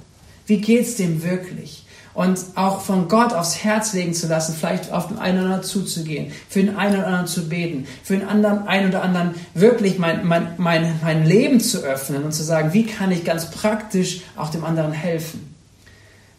Wie 0.46 0.60
geht's 0.60 0.96
dem 0.96 1.22
wirklich? 1.22 1.84
Und 2.12 2.38
auch 2.56 2.80
von 2.80 3.08
Gott 3.08 3.32
aufs 3.32 3.62
Herz 3.62 3.92
legen 3.92 4.14
zu 4.14 4.26
lassen, 4.26 4.54
vielleicht 4.58 4.92
auf 4.92 5.08
den 5.08 5.18
einen 5.18 5.38
oder 5.38 5.46
anderen 5.46 5.62
zuzugehen, 5.62 6.32
für 6.48 6.60
den 6.60 6.76
einen 6.76 6.96
oder 6.96 7.06
anderen 7.06 7.26
zu 7.28 7.48
beten, 7.48 7.86
für 8.02 8.16
den 8.16 8.26
anderen, 8.26 8.66
einen 8.66 8.88
oder 8.88 9.02
anderen 9.02 9.34
wirklich 9.54 9.98
mein, 9.98 10.26
mein, 10.26 10.54
mein, 10.56 10.98
mein 11.02 11.24
Leben 11.24 11.60
zu 11.60 11.78
öffnen 11.78 12.24
und 12.24 12.32
zu 12.32 12.42
sagen, 12.42 12.72
wie 12.72 12.84
kann 12.84 13.12
ich 13.12 13.24
ganz 13.24 13.50
praktisch 13.50 14.22
auch 14.36 14.50
dem 14.50 14.64
anderen 14.64 14.92
helfen? 14.92 15.50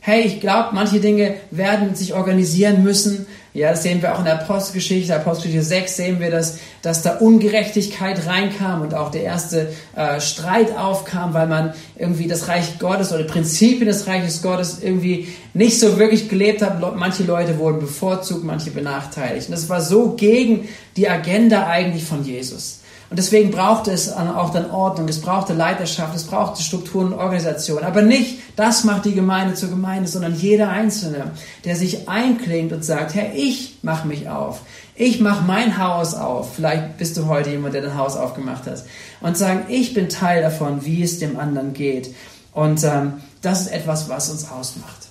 hey, 0.01 0.21
ich 0.21 0.41
glaube, 0.41 0.69
manche 0.73 0.99
Dinge 0.99 1.35
werden 1.51 1.95
sich 1.95 2.13
organisieren 2.15 2.83
müssen. 2.83 3.27
Ja, 3.53 3.71
das 3.71 3.83
sehen 3.83 4.01
wir 4.01 4.13
auch 4.13 4.19
in 4.19 4.25
der 4.25 4.41
Apostelgeschichte, 4.41 5.13
Apostelgeschichte 5.13 5.65
6 5.65 5.95
sehen 5.97 6.19
wir, 6.21 6.31
dass, 6.31 6.59
dass 6.81 7.01
da 7.01 7.17
Ungerechtigkeit 7.17 8.25
reinkam 8.25 8.81
und 8.81 8.93
auch 8.93 9.11
der 9.11 9.23
erste 9.23 9.73
äh, 9.93 10.21
Streit 10.21 10.77
aufkam, 10.77 11.33
weil 11.33 11.47
man 11.47 11.73
irgendwie 11.97 12.27
das 12.27 12.47
Reich 12.47 12.79
Gottes 12.79 13.11
oder 13.11 13.25
Prinzipien 13.25 13.87
des 13.87 14.07
Reiches 14.07 14.41
Gottes 14.41 14.79
irgendwie 14.81 15.27
nicht 15.53 15.77
so 15.81 15.99
wirklich 15.99 16.29
gelebt 16.29 16.61
hat. 16.61 16.79
Manche 16.95 17.23
Leute 17.23 17.57
wurden 17.57 17.79
bevorzugt, 17.79 18.45
manche 18.45 18.71
benachteiligt. 18.71 19.49
Und 19.49 19.51
das 19.51 19.67
war 19.67 19.81
so 19.81 20.13
gegen 20.13 20.69
die 20.95 21.09
Agenda 21.09 21.67
eigentlich 21.67 22.05
von 22.05 22.23
Jesus. 22.23 22.79
Und 23.11 23.17
deswegen 23.17 23.51
braucht 23.51 23.89
es 23.89 24.09
auch 24.09 24.51
dann 24.51 24.71
Ordnung, 24.71 25.09
es 25.09 25.19
brauchte 25.19 25.51
Leiterschaft, 25.51 26.15
es 26.15 26.23
brauchte 26.23 26.63
Strukturen 26.63 27.07
und 27.07 27.19
Organisation. 27.19 27.83
Aber 27.83 28.01
nicht, 28.01 28.39
das 28.55 28.85
macht 28.85 29.03
die 29.03 29.13
Gemeinde 29.13 29.53
zur 29.53 29.67
Gemeinde, 29.67 30.07
sondern 30.07 30.33
jeder 30.33 30.69
Einzelne, 30.69 31.31
der 31.65 31.75
sich 31.75 32.07
einklingt 32.07 32.71
und 32.71 32.85
sagt, 32.85 33.13
Herr, 33.13 33.35
ich 33.35 33.79
mache 33.81 34.07
mich 34.07 34.29
auf. 34.29 34.61
Ich 34.95 35.19
mache 35.19 35.43
mein 35.43 35.77
Haus 35.77 36.13
auf. 36.13 36.55
Vielleicht 36.55 36.97
bist 36.99 37.17
du 37.17 37.25
heute 37.25 37.49
jemand, 37.49 37.73
der 37.73 37.81
dein 37.81 37.97
Haus 37.97 38.15
aufgemacht 38.15 38.65
hat. 38.65 38.85
Und 39.19 39.37
sagen, 39.37 39.65
ich 39.67 39.93
bin 39.93 40.07
Teil 40.07 40.41
davon, 40.41 40.85
wie 40.85 41.03
es 41.03 41.19
dem 41.19 41.37
anderen 41.37 41.73
geht. 41.73 42.15
Und 42.53 42.81
ähm, 42.85 43.15
das 43.41 43.63
ist 43.63 43.73
etwas, 43.73 44.07
was 44.07 44.29
uns 44.29 44.49
ausmacht. 44.49 45.09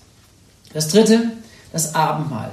Das 0.73 0.89
dritte, 0.89 1.33
das 1.71 1.95
Abendmahl. 1.95 2.53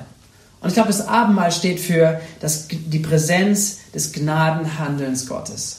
Und 0.60 0.70
ich 0.70 0.74
glaube, 0.74 0.90
das 0.90 1.08
Abendmahl 1.08 1.54
steht 1.54 1.80
für 1.80 2.20
das, 2.42 2.68
die 2.68 3.00
Präsenz 3.00 3.78
des 3.98 4.12
Gnadenhandelns 4.12 5.26
Gottes. 5.26 5.78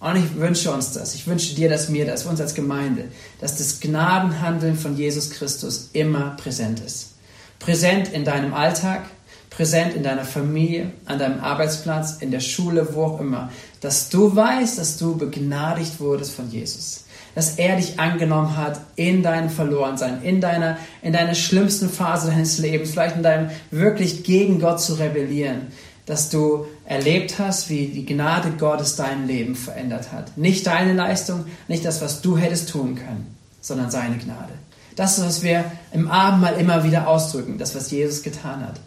Und 0.00 0.16
ich 0.16 0.36
wünsche 0.36 0.70
uns 0.70 0.92
das, 0.92 1.14
ich 1.14 1.26
wünsche 1.26 1.54
dir 1.54 1.68
das, 1.68 1.90
mir 1.90 2.06
das, 2.06 2.24
uns 2.24 2.40
als 2.40 2.54
Gemeinde, 2.54 3.04
dass 3.42 3.58
das 3.58 3.80
Gnadenhandeln 3.80 4.78
von 4.78 4.96
Jesus 4.96 5.28
Christus 5.28 5.90
immer 5.92 6.34
präsent 6.36 6.80
ist. 6.80 7.16
Präsent 7.58 8.08
in 8.08 8.24
deinem 8.24 8.54
Alltag, 8.54 9.04
präsent 9.50 9.94
in 9.94 10.02
deiner 10.02 10.24
Familie, 10.24 10.92
an 11.04 11.18
deinem 11.18 11.40
Arbeitsplatz, 11.40 12.16
in 12.20 12.30
der 12.30 12.40
Schule, 12.40 12.94
wo 12.94 13.04
auch 13.04 13.20
immer. 13.20 13.50
Dass 13.82 14.08
du 14.08 14.34
weißt, 14.34 14.78
dass 14.78 14.96
du 14.96 15.18
begnadigt 15.18 16.00
wurdest 16.00 16.32
von 16.32 16.50
Jesus 16.50 17.04
dass 17.38 17.56
er 17.56 17.76
dich 17.76 18.00
angenommen 18.00 18.56
hat 18.56 18.80
in 18.96 19.22
deinem 19.22 19.48
Verlorensein, 19.48 20.24
in 20.24 20.40
deiner, 20.40 20.76
in 21.02 21.12
deiner 21.12 21.36
schlimmsten 21.36 21.88
Phase 21.88 22.32
deines 22.32 22.58
Lebens, 22.58 22.90
vielleicht 22.90 23.14
in 23.14 23.22
deinem 23.22 23.50
wirklich 23.70 24.24
gegen 24.24 24.58
Gott 24.58 24.80
zu 24.80 24.94
rebellieren, 24.94 25.68
dass 26.08 26.30
du 26.30 26.66
erlebt 26.86 27.38
hast, 27.38 27.68
wie 27.68 27.88
die 27.88 28.06
Gnade 28.06 28.52
Gottes 28.52 28.96
dein 28.96 29.26
Leben 29.26 29.54
verändert 29.54 30.10
hat. 30.10 30.38
Nicht 30.38 30.66
deine 30.66 30.94
Leistung, 30.94 31.44
nicht 31.68 31.84
das, 31.84 32.00
was 32.00 32.22
du 32.22 32.38
hättest 32.38 32.70
tun 32.70 32.94
können, 32.94 33.36
sondern 33.60 33.90
seine 33.90 34.16
Gnade. 34.16 34.54
Das 34.96 35.18
ist, 35.18 35.26
was 35.26 35.42
wir 35.42 35.66
im 35.92 36.10
Abendmahl 36.10 36.54
immer 36.54 36.82
wieder 36.82 37.08
ausdrücken, 37.08 37.58
das, 37.58 37.76
was 37.76 37.90
Jesus 37.90 38.22
getan 38.22 38.66
hat. 38.66 38.80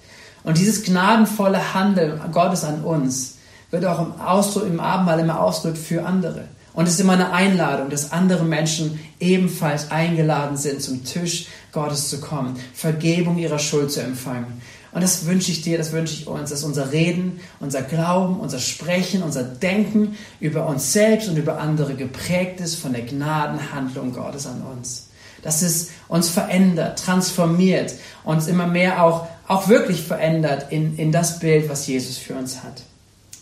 Und 0.43 0.57
dieses 0.57 0.83
gnadenvolle 0.83 1.75
Handeln 1.75 2.19
Gottes 2.31 2.63
an 2.63 2.83
uns 2.83 3.35
wird 3.69 3.85
auch 3.85 3.99
im, 3.99 4.19
Ausdruck, 4.19 4.65
im 4.65 4.79
Abendmahl 4.79 5.19
immer 5.19 5.41
ausdrückt 5.41 5.77
für 5.77 6.03
andere. 6.03 6.45
Und 6.73 6.87
es 6.87 6.95
ist 6.95 7.01
immer 7.01 7.13
eine 7.13 7.31
Einladung, 7.31 7.91
dass 7.91 8.11
andere 8.11 8.45
Menschen 8.45 8.99
ebenfalls 9.19 9.91
eingeladen 9.91 10.57
sind, 10.57 10.81
zum 10.81 11.03
Tisch 11.05 11.45
Gottes 11.71 12.09
zu 12.09 12.19
kommen, 12.19 12.55
Vergebung 12.73 13.37
ihrer 13.37 13.59
Schuld 13.59 13.91
zu 13.91 14.01
empfangen. 14.01 14.59
Und 14.91 15.01
das 15.01 15.25
wünsche 15.25 15.51
ich 15.51 15.61
dir, 15.61 15.77
das 15.77 15.93
wünsche 15.93 16.13
ich 16.13 16.27
uns, 16.27 16.49
dass 16.49 16.63
unser 16.63 16.91
Reden, 16.91 17.39
unser 17.59 17.81
Glauben, 17.81 18.39
unser 18.39 18.59
Sprechen, 18.59 19.23
unser 19.23 19.43
Denken 19.43 20.17
über 20.39 20.67
uns 20.67 20.91
selbst 20.91 21.29
und 21.29 21.37
über 21.37 21.59
andere 21.59 21.95
geprägt 21.95 22.59
ist 22.59 22.75
von 22.75 22.91
der 22.91 23.03
Gnadenhandlung 23.03 24.13
Gottes 24.13 24.47
an 24.47 24.61
uns. 24.63 25.07
Dass 25.43 25.61
es 25.61 25.89
uns 26.07 26.29
verändert, 26.29 26.99
transformiert, 26.99 27.93
uns 28.23 28.47
immer 28.47 28.67
mehr 28.67 29.03
auch, 29.03 29.27
auch 29.47 29.69
wirklich 29.69 30.01
verändert 30.01 30.71
in, 30.71 30.97
in 30.97 31.11
das 31.11 31.39
Bild, 31.39 31.69
was 31.69 31.87
Jesus 31.87 32.17
für 32.17 32.35
uns 32.35 32.63
hat. 32.63 32.83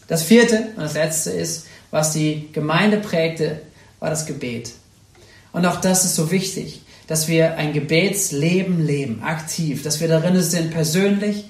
Das 0.08 0.24
vierte 0.24 0.68
und 0.76 0.84
das 0.84 0.94
letzte 0.94 1.32
ist, 1.32 1.66
was 1.92 2.14
die 2.14 2.50
Gemeinde 2.54 2.98
prägte, 2.98 3.62
war 4.00 4.10
das 4.10 4.26
Gebet. 4.26 4.72
Und 5.52 5.66
auch 5.66 5.82
das 5.82 6.06
ist 6.06 6.16
so 6.16 6.32
wichtig, 6.32 6.84
dass 7.10 7.28
wir 7.28 7.58
ein 7.58 7.74
Gebetsleben 7.74 8.86
leben, 8.86 9.24
aktiv, 9.24 9.82
dass 9.82 10.00
wir 10.00 10.08
darin 10.08 10.40
sind 10.42 10.70
persönlich, 10.70 11.46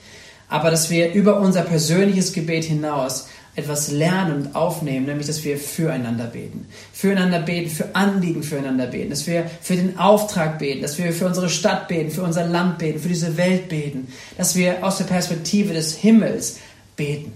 aber 0.47 0.71
dass 0.71 0.89
wir 0.89 1.11
über 1.11 1.41
unser 1.41 1.63
persönliches 1.63 2.31
Gebet 2.31 2.63
hinaus 2.63 3.27
etwas 3.55 3.91
lernen 3.91 4.35
und 4.35 4.55
aufnehmen, 4.55 5.05
nämlich 5.05 5.27
dass 5.27 5.43
wir 5.43 5.57
füreinander 5.57 6.27
beten. 6.27 6.65
Füreinander 6.93 7.39
beten, 7.41 7.69
für 7.69 7.93
Anliegen 7.93 8.41
füreinander 8.41 8.87
beten, 8.87 9.09
dass 9.09 9.27
wir 9.27 9.51
für 9.61 9.75
den 9.75 9.99
Auftrag 9.99 10.59
beten, 10.59 10.81
dass 10.81 10.97
wir 10.97 11.11
für 11.11 11.25
unsere 11.25 11.49
Stadt 11.49 11.89
beten, 11.89 12.09
für 12.09 12.23
unser 12.23 12.47
Land 12.47 12.77
beten, 12.77 12.99
für 12.99 13.09
diese 13.09 13.35
Welt 13.35 13.67
beten, 13.67 14.07
dass 14.37 14.55
wir 14.55 14.81
aus 14.81 14.97
der 14.99 15.05
Perspektive 15.05 15.73
des 15.73 15.93
Himmels 15.93 16.59
beten. 16.95 17.33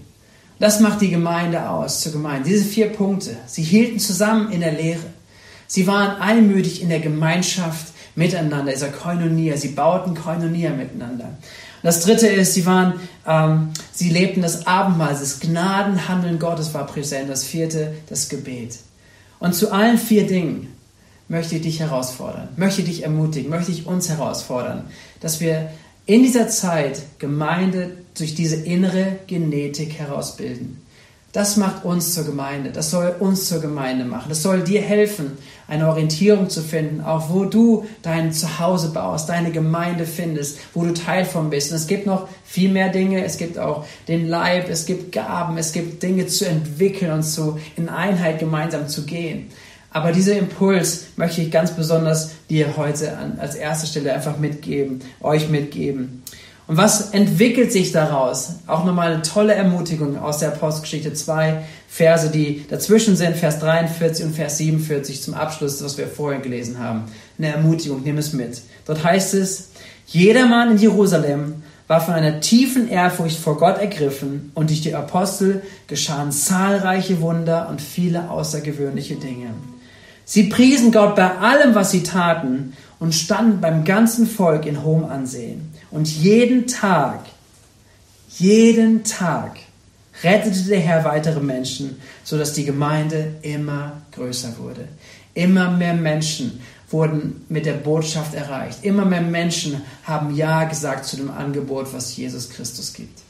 Das 0.58 0.80
macht 0.80 1.02
die 1.02 1.10
Gemeinde 1.10 1.68
aus 1.68 2.00
zur 2.00 2.12
Gemeinde. 2.12 2.48
Diese 2.48 2.64
vier 2.64 2.88
Punkte. 2.88 3.36
Sie 3.46 3.62
hielten 3.62 3.98
zusammen 3.98 4.50
in 4.50 4.60
der 4.60 4.72
Lehre. 4.72 5.04
Sie 5.66 5.86
waren 5.86 6.22
einmütig 6.22 6.80
in 6.80 6.88
der 6.88 7.00
Gemeinschaft 7.00 7.93
miteinander, 8.14 8.72
dieser 8.72 8.88
Koinonia. 8.88 9.56
Sie 9.56 9.68
bauten 9.68 10.14
Koinonia 10.14 10.70
miteinander. 10.70 11.24
Und 11.24 11.82
das 11.82 12.00
dritte 12.00 12.28
ist, 12.28 12.54
sie 12.54 12.64
waren, 12.66 12.94
ähm, 13.26 13.70
sie 13.92 14.10
lebten 14.10 14.42
das 14.42 14.66
Abendmahl, 14.66 15.10
das 15.10 15.40
Gnadenhandeln 15.40 16.38
Gottes 16.38 16.72
war 16.74 16.86
präsent. 16.86 17.28
Das 17.28 17.44
vierte, 17.44 17.94
das 18.08 18.28
Gebet. 18.28 18.78
Und 19.38 19.54
zu 19.54 19.72
allen 19.72 19.98
vier 19.98 20.26
Dingen 20.26 20.72
möchte 21.28 21.56
ich 21.56 21.62
dich 21.62 21.80
herausfordern, 21.80 22.48
möchte 22.56 22.82
ich 22.82 22.88
dich 22.88 23.02
ermutigen, 23.02 23.50
möchte 23.50 23.72
ich 23.72 23.86
uns 23.86 24.08
herausfordern, 24.08 24.84
dass 25.20 25.40
wir 25.40 25.70
in 26.06 26.22
dieser 26.22 26.48
Zeit 26.48 27.02
Gemeinde 27.18 27.92
durch 28.16 28.34
diese 28.34 28.56
innere 28.56 29.18
Genetik 29.26 29.98
herausbilden. 29.98 30.84
Das 31.32 31.56
macht 31.56 31.84
uns 31.84 32.14
zur 32.14 32.24
Gemeinde. 32.24 32.70
Das 32.70 32.90
soll 32.90 33.16
uns 33.18 33.48
zur 33.48 33.60
Gemeinde 33.60 34.04
machen. 34.04 34.28
Das 34.28 34.42
soll 34.42 34.62
dir 34.62 34.80
helfen, 34.80 35.32
eine 35.68 35.88
Orientierung 35.88 36.50
zu 36.50 36.62
finden, 36.62 37.00
auch 37.00 37.30
wo 37.30 37.44
du 37.44 37.86
dein 38.02 38.32
Zuhause 38.32 38.90
baust, 38.90 39.28
deine 39.28 39.50
Gemeinde 39.50 40.06
findest, 40.06 40.58
wo 40.74 40.84
du 40.84 40.92
Teil 40.92 41.24
von 41.24 41.50
bist. 41.50 41.70
Und 41.70 41.76
es 41.76 41.86
gibt 41.86 42.06
noch 42.06 42.28
viel 42.44 42.70
mehr 42.70 42.90
Dinge. 42.90 43.24
Es 43.24 43.38
gibt 43.38 43.58
auch 43.58 43.86
den 44.08 44.28
Leib, 44.28 44.68
es 44.68 44.86
gibt 44.86 45.12
Gaben, 45.12 45.56
es 45.58 45.72
gibt 45.72 46.02
Dinge 46.02 46.26
zu 46.26 46.46
entwickeln 46.46 47.12
und 47.12 47.22
zu, 47.22 47.58
in 47.76 47.88
Einheit 47.88 48.38
gemeinsam 48.38 48.88
zu 48.88 49.04
gehen. 49.04 49.50
Aber 49.90 50.10
dieser 50.10 50.36
Impuls 50.36 51.06
möchte 51.16 51.40
ich 51.40 51.52
ganz 51.52 51.70
besonders 51.70 52.32
dir 52.50 52.76
heute 52.76 53.16
an, 53.16 53.38
als 53.38 53.54
erste 53.54 53.86
Stelle 53.86 54.12
einfach 54.12 54.38
mitgeben, 54.38 54.98
euch 55.20 55.48
mitgeben. 55.48 56.24
Und 56.66 56.78
was 56.78 57.10
entwickelt 57.10 57.72
sich 57.72 57.92
daraus? 57.92 58.54
Auch 58.66 58.84
nochmal 58.84 59.12
eine 59.12 59.22
tolle 59.22 59.54
Ermutigung 59.54 60.18
aus 60.18 60.38
der 60.38 60.48
Apostelgeschichte 60.48 61.12
2 61.12 61.62
Verse, 61.88 62.30
die 62.30 62.66
dazwischen 62.68 63.16
sind, 63.16 63.36
Vers 63.36 63.60
43 63.60 64.24
und 64.24 64.34
Vers 64.34 64.58
47 64.58 65.22
zum 65.22 65.34
Abschluss, 65.34 65.84
was 65.84 65.98
wir 65.98 66.08
vorhin 66.08 66.42
gelesen 66.42 66.78
haben. 66.78 67.04
Eine 67.38 67.48
Ermutigung, 67.48 68.02
nimm 68.02 68.18
es 68.18 68.32
mit. 68.32 68.62
Dort 68.86 69.04
heißt 69.04 69.34
es, 69.34 69.68
jedermann 70.06 70.72
in 70.72 70.78
Jerusalem 70.78 71.62
war 71.86 72.00
von 72.00 72.14
einer 72.14 72.40
tiefen 72.40 72.88
Ehrfurcht 72.88 73.38
vor 73.38 73.58
Gott 73.58 73.78
ergriffen 73.78 74.50
und 74.54 74.70
durch 74.70 74.80
die 74.80 74.94
Apostel 74.94 75.62
geschahen 75.86 76.32
zahlreiche 76.32 77.20
Wunder 77.20 77.68
und 77.68 77.82
viele 77.82 78.30
außergewöhnliche 78.30 79.16
Dinge. 79.16 79.50
Sie 80.24 80.44
priesen 80.44 80.92
Gott 80.92 81.14
bei 81.14 81.30
allem, 81.36 81.74
was 81.74 81.90
sie 81.90 82.02
taten 82.02 82.72
und 82.98 83.14
standen 83.14 83.60
beim 83.60 83.84
ganzen 83.84 84.26
Volk 84.26 84.64
in 84.64 84.82
hohem 84.82 85.04
Ansehen. 85.04 85.73
Und 85.94 86.08
jeden 86.08 86.66
Tag, 86.66 87.20
jeden 88.36 89.04
Tag 89.04 89.60
rettete 90.24 90.64
der 90.64 90.80
Herr 90.80 91.04
weitere 91.04 91.38
Menschen, 91.38 92.00
sodass 92.24 92.52
die 92.52 92.64
Gemeinde 92.64 93.36
immer 93.42 94.02
größer 94.10 94.58
wurde. 94.58 94.88
Immer 95.34 95.70
mehr 95.70 95.94
Menschen 95.94 96.58
wurden 96.90 97.46
mit 97.48 97.64
der 97.64 97.74
Botschaft 97.74 98.34
erreicht. 98.34 98.80
Immer 98.82 99.04
mehr 99.04 99.20
Menschen 99.20 99.82
haben 100.02 100.34
Ja 100.34 100.64
gesagt 100.64 101.04
zu 101.04 101.16
dem 101.16 101.30
Angebot, 101.30 101.94
was 101.94 102.16
Jesus 102.16 102.50
Christus 102.50 102.92
gibt. 102.92 103.20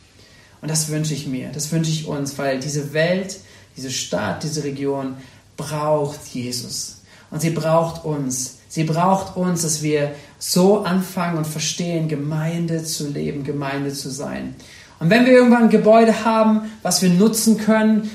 Und 0.63 0.71
das 0.71 0.89
wünsche 0.89 1.13
ich 1.13 1.27
mir, 1.27 1.51
das 1.53 1.71
wünsche 1.71 1.91
ich 1.91 2.07
uns, 2.07 2.39
weil 2.39 2.61
diese 2.61 2.95
Welt, 2.95 3.41
diese 3.77 3.91
Stadt, 3.91 4.43
diese 4.43 4.65
Region 4.65 5.17
braucht 5.59 6.29
Jesus. 6.29 7.03
Und 7.35 7.41
sie 7.41 7.51
braucht 7.51 8.05
uns. 8.05 8.59
Sie 8.69 8.85
braucht 8.85 9.37
uns, 9.37 9.63
dass 9.63 9.83
wir 9.83 10.13
so 10.39 10.85
anfangen 10.85 11.37
und 11.37 11.49
verstehen, 11.49 12.07
Gemeinde 12.07 12.85
zu 12.85 13.09
leben, 13.09 13.43
Gemeinde 13.43 13.93
zu 13.93 14.09
sein. 14.09 14.55
Und 15.01 15.11
wenn 15.11 15.27
wir 15.27 15.33
irgendwann 15.33 15.65
ein 15.65 15.69
Gebäude 15.69 16.25
haben, 16.25 16.71
was 16.83 17.03
wir 17.03 17.11
nutzen 17.11 17.59
können 17.59 18.09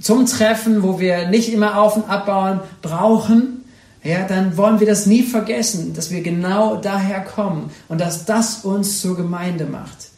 zum 0.00 0.26
Treffen, 0.26 0.82
wo 0.82 0.98
wir 0.98 1.28
nicht 1.28 1.52
immer 1.52 1.78
auf 1.78 1.94
und 1.94 2.10
abbauen 2.10 2.62
brauchen, 2.82 3.64
ja, 4.02 4.26
dann 4.26 4.56
wollen 4.56 4.80
wir 4.80 4.88
das 4.88 5.06
nie 5.06 5.22
vergessen, 5.22 5.94
dass 5.94 6.10
wir 6.10 6.22
genau 6.22 6.74
daher 6.74 7.20
kommen 7.20 7.70
und 7.86 8.00
dass 8.00 8.24
das 8.24 8.64
uns 8.64 9.00
zur 9.00 9.16
Gemeinde 9.16 9.66
macht. 9.66 10.08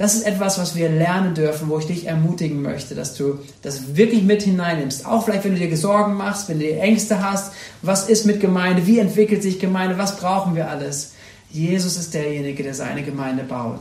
Das 0.00 0.14
ist 0.14 0.26
etwas, 0.26 0.58
was 0.58 0.76
wir 0.76 0.88
lernen 0.88 1.34
dürfen, 1.34 1.68
wo 1.68 1.78
ich 1.78 1.84
dich 1.84 2.06
ermutigen 2.06 2.62
möchte, 2.62 2.94
dass 2.94 3.16
du 3.16 3.38
das 3.60 3.96
wirklich 3.96 4.22
mit 4.22 4.40
hineinnimmst. 4.40 5.04
Auch 5.04 5.26
vielleicht, 5.26 5.44
wenn 5.44 5.54
du 5.54 5.60
dir 5.60 5.76
Sorgen 5.76 6.14
machst, 6.14 6.48
wenn 6.48 6.58
du 6.58 6.64
dir 6.64 6.80
Ängste 6.80 7.22
hast. 7.22 7.52
Was 7.82 8.08
ist 8.08 8.24
mit 8.24 8.40
Gemeinde? 8.40 8.86
Wie 8.86 8.98
entwickelt 8.98 9.42
sich 9.42 9.60
Gemeinde? 9.60 9.98
Was 9.98 10.16
brauchen 10.16 10.56
wir 10.56 10.70
alles? 10.70 11.12
Jesus 11.50 11.98
ist 11.98 12.14
derjenige, 12.14 12.62
der 12.62 12.72
seine 12.72 13.02
Gemeinde 13.02 13.42
baut. 13.42 13.80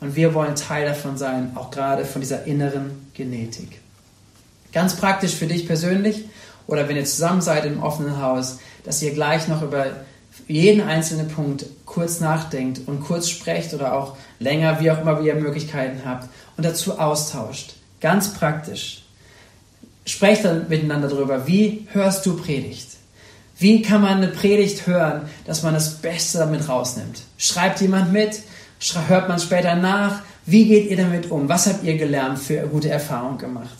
Und 0.00 0.16
wir 0.16 0.32
wollen 0.32 0.54
Teil 0.54 0.86
davon 0.86 1.18
sein, 1.18 1.52
auch 1.54 1.70
gerade 1.70 2.06
von 2.06 2.22
dieser 2.22 2.44
inneren 2.44 3.10
Genetik. 3.12 3.82
Ganz 4.72 4.96
praktisch 4.96 5.34
für 5.34 5.48
dich 5.48 5.66
persönlich 5.66 6.30
oder 6.66 6.88
wenn 6.88 6.96
ihr 6.96 7.04
zusammen 7.04 7.42
seid 7.42 7.66
im 7.66 7.82
offenen 7.82 8.22
Haus, 8.22 8.58
dass 8.84 9.02
ihr 9.02 9.12
gleich 9.12 9.48
noch 9.48 9.60
über 9.60 9.84
jeden 10.46 10.82
einzelnen 10.82 11.28
Punkt 11.28 11.66
kurz 11.84 12.20
nachdenkt 12.20 12.80
und 12.86 13.00
kurz 13.00 13.28
sprecht 13.28 13.74
oder 13.74 13.94
auch 13.94 14.16
länger, 14.38 14.80
wie 14.80 14.90
auch 14.90 15.00
immer 15.00 15.20
ihr 15.20 15.34
Möglichkeiten 15.34 16.02
habt 16.04 16.28
und 16.56 16.64
dazu 16.64 16.98
austauscht. 16.98 17.74
Ganz 18.00 18.32
praktisch. 18.32 19.02
Sprecht 20.06 20.44
dann 20.44 20.68
miteinander 20.68 21.08
darüber, 21.08 21.46
wie 21.46 21.86
hörst 21.92 22.24
du 22.24 22.36
Predigt? 22.36 22.88
Wie 23.58 23.82
kann 23.82 24.02
man 24.02 24.18
eine 24.18 24.28
Predigt 24.28 24.86
hören, 24.86 25.22
dass 25.44 25.62
man 25.62 25.74
das 25.74 25.96
Beste 25.96 26.38
damit 26.38 26.68
rausnimmt? 26.68 27.22
Schreibt 27.38 27.80
jemand 27.80 28.12
mit? 28.12 28.40
Hört 29.08 29.28
man 29.28 29.40
später 29.40 29.74
nach? 29.74 30.20
Wie 30.46 30.66
geht 30.66 30.90
ihr 30.90 30.96
damit 30.96 31.30
um? 31.30 31.48
Was 31.48 31.66
habt 31.66 31.82
ihr 31.82 31.98
gelernt, 31.98 32.38
für 32.38 32.60
gute 32.68 32.88
Erfahrungen 32.88 33.38
gemacht? 33.38 33.76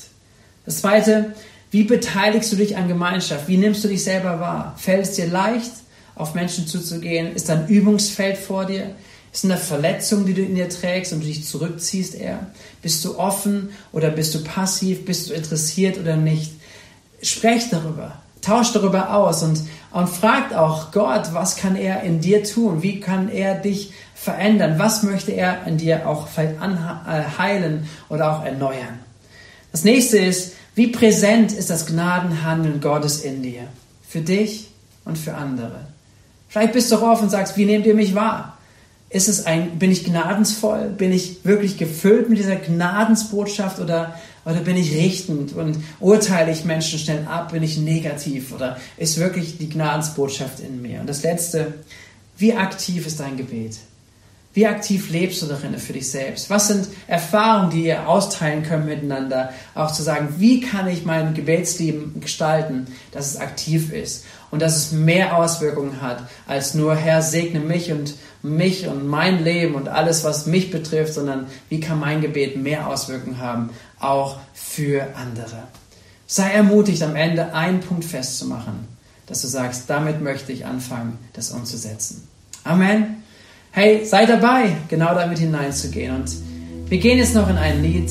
Das 0.66 0.80
zweite, 0.80 1.32
wie 1.70 1.84
beteiligst 1.84 2.50
du 2.52 2.56
dich 2.56 2.76
an 2.76 2.88
Gemeinschaft? 2.88 3.46
Wie 3.46 3.56
nimmst 3.56 3.84
du 3.84 3.88
dich 3.88 4.02
selber 4.02 4.40
wahr? 4.40 4.74
Fällt 4.76 5.04
es 5.04 5.12
dir 5.12 5.28
leicht? 5.28 5.70
Auf 6.18 6.34
Menschen 6.34 6.66
zuzugehen? 6.66 7.34
Ist 7.34 7.48
da 7.48 7.54
ein 7.54 7.68
Übungsfeld 7.68 8.36
vor 8.36 8.66
dir? 8.66 8.94
Ist 9.32 9.44
eine 9.44 9.56
Verletzung, 9.56 10.24
die 10.26 10.34
du 10.34 10.42
in 10.42 10.54
dir 10.54 10.68
trägst 10.68 11.12
und 11.12 11.20
du 11.20 11.26
dich 11.26 11.44
zurückziehst 11.44 12.14
eher? 12.14 12.46
Bist 12.82 13.04
du 13.04 13.18
offen 13.18 13.70
oder 13.92 14.10
bist 14.10 14.34
du 14.34 14.42
passiv? 14.42 15.04
Bist 15.04 15.28
du 15.28 15.34
interessiert 15.34 15.98
oder 15.98 16.16
nicht? 16.16 16.52
Sprecht 17.22 17.72
darüber. 17.72 18.16
Tauscht 18.40 18.74
darüber 18.74 19.14
aus 19.14 19.42
und, 19.42 19.60
und 19.90 20.08
fragt 20.08 20.54
auch 20.54 20.92
Gott, 20.92 21.34
was 21.34 21.56
kann 21.56 21.76
er 21.76 22.02
in 22.02 22.20
dir 22.20 22.44
tun? 22.44 22.82
Wie 22.82 23.00
kann 23.00 23.28
er 23.28 23.56
dich 23.56 23.92
verändern? 24.14 24.78
Was 24.78 25.02
möchte 25.02 25.32
er 25.32 25.66
in 25.66 25.76
dir 25.76 26.08
auch 26.08 26.28
vielleicht 26.28 26.58
heilen 27.38 27.88
oder 28.08 28.32
auch 28.32 28.44
erneuern? 28.44 29.00
Das 29.72 29.84
nächste 29.84 30.18
ist, 30.18 30.54
wie 30.74 30.86
präsent 30.86 31.52
ist 31.52 31.70
das 31.70 31.86
Gnadenhandeln 31.86 32.80
Gottes 32.80 33.20
in 33.20 33.42
dir? 33.42 33.64
Für 34.08 34.20
dich 34.20 34.70
und 35.04 35.18
für 35.18 35.34
andere. 35.34 35.80
Vielleicht 36.48 36.72
bist 36.72 36.90
du 36.90 36.96
auch 36.96 37.02
offen 37.02 37.24
und 37.24 37.30
sagst, 37.30 37.56
wie 37.56 37.64
nehmt 37.64 37.86
ihr 37.86 37.94
mich 37.94 38.14
wahr? 38.14 38.58
Ist 39.10 39.28
es 39.28 39.46
ein, 39.46 39.78
bin 39.78 39.90
ich 39.90 40.04
gnadensvoll? 40.04 40.90
Bin 40.90 41.12
ich 41.12 41.44
wirklich 41.44 41.78
gefüllt 41.78 42.28
mit 42.28 42.38
dieser 42.38 42.56
Gnadensbotschaft 42.56 43.80
oder, 43.80 44.14
oder 44.44 44.60
bin 44.60 44.76
ich 44.76 44.94
richtend 44.94 45.54
und 45.54 45.78
urteile 46.00 46.52
ich 46.52 46.64
Menschen 46.64 46.98
schnell 46.98 47.26
ab? 47.26 47.52
Bin 47.52 47.62
ich 47.62 47.78
negativ 47.78 48.52
oder 48.52 48.76
ist 48.98 49.18
wirklich 49.18 49.56
die 49.56 49.70
Gnadensbotschaft 49.70 50.60
in 50.60 50.82
mir? 50.82 51.00
Und 51.00 51.08
das 51.08 51.22
letzte, 51.22 51.74
wie 52.36 52.54
aktiv 52.54 53.06
ist 53.06 53.20
dein 53.20 53.36
Gebet? 53.36 53.78
Wie 54.54 54.66
aktiv 54.66 55.10
lebst 55.10 55.42
du 55.42 55.46
darin 55.46 55.78
für 55.78 55.92
dich 55.92 56.10
selbst? 56.10 56.50
Was 56.50 56.68
sind 56.68 56.88
Erfahrungen, 57.06 57.70
die 57.70 57.84
ihr 57.84 58.08
austeilen 58.08 58.62
könnt 58.62 58.86
miteinander? 58.86 59.52
Auch 59.74 59.92
zu 59.92 60.02
sagen, 60.02 60.34
wie 60.38 60.60
kann 60.60 60.88
ich 60.88 61.04
mein 61.04 61.34
Gebetsleben 61.34 62.20
gestalten, 62.20 62.86
dass 63.12 63.26
es 63.26 63.36
aktiv 63.36 63.92
ist 63.92 64.24
und 64.50 64.60
dass 64.62 64.76
es 64.76 64.92
mehr 64.92 65.36
Auswirkungen 65.36 66.00
hat, 66.00 66.22
als 66.46 66.74
nur 66.74 66.96
Herr 66.96 67.22
segne 67.22 67.60
mich 67.60 67.92
und 67.92 68.14
mich 68.42 68.86
und 68.86 69.06
mein 69.06 69.44
Leben 69.44 69.74
und 69.74 69.88
alles, 69.88 70.24
was 70.24 70.46
mich 70.46 70.70
betrifft, 70.70 71.14
sondern 71.14 71.46
wie 71.68 71.80
kann 71.80 71.98
mein 71.98 72.20
Gebet 72.20 72.56
mehr 72.56 72.88
Auswirkungen 72.88 73.38
haben, 73.38 73.70
auch 74.00 74.38
für 74.54 75.08
andere. 75.16 75.64
Sei 76.26 76.50
ermutigt, 76.50 77.02
am 77.02 77.16
Ende 77.16 77.54
einen 77.54 77.80
Punkt 77.80 78.04
festzumachen, 78.04 78.86
dass 79.26 79.42
du 79.42 79.48
sagst, 79.48 79.84
damit 79.88 80.20
möchte 80.20 80.52
ich 80.52 80.66
anfangen, 80.66 81.18
das 81.32 81.50
umzusetzen. 81.50 82.26
Amen. 82.64 83.17
Hey, 83.78 84.04
sei 84.04 84.26
dabei, 84.26 84.72
genau 84.88 85.14
damit 85.14 85.38
hineinzugehen. 85.38 86.12
Und 86.12 86.32
wir 86.88 86.98
gehen 86.98 87.18
jetzt 87.18 87.36
noch 87.36 87.48
in 87.48 87.56
ein 87.56 87.80
Lied 87.80 88.10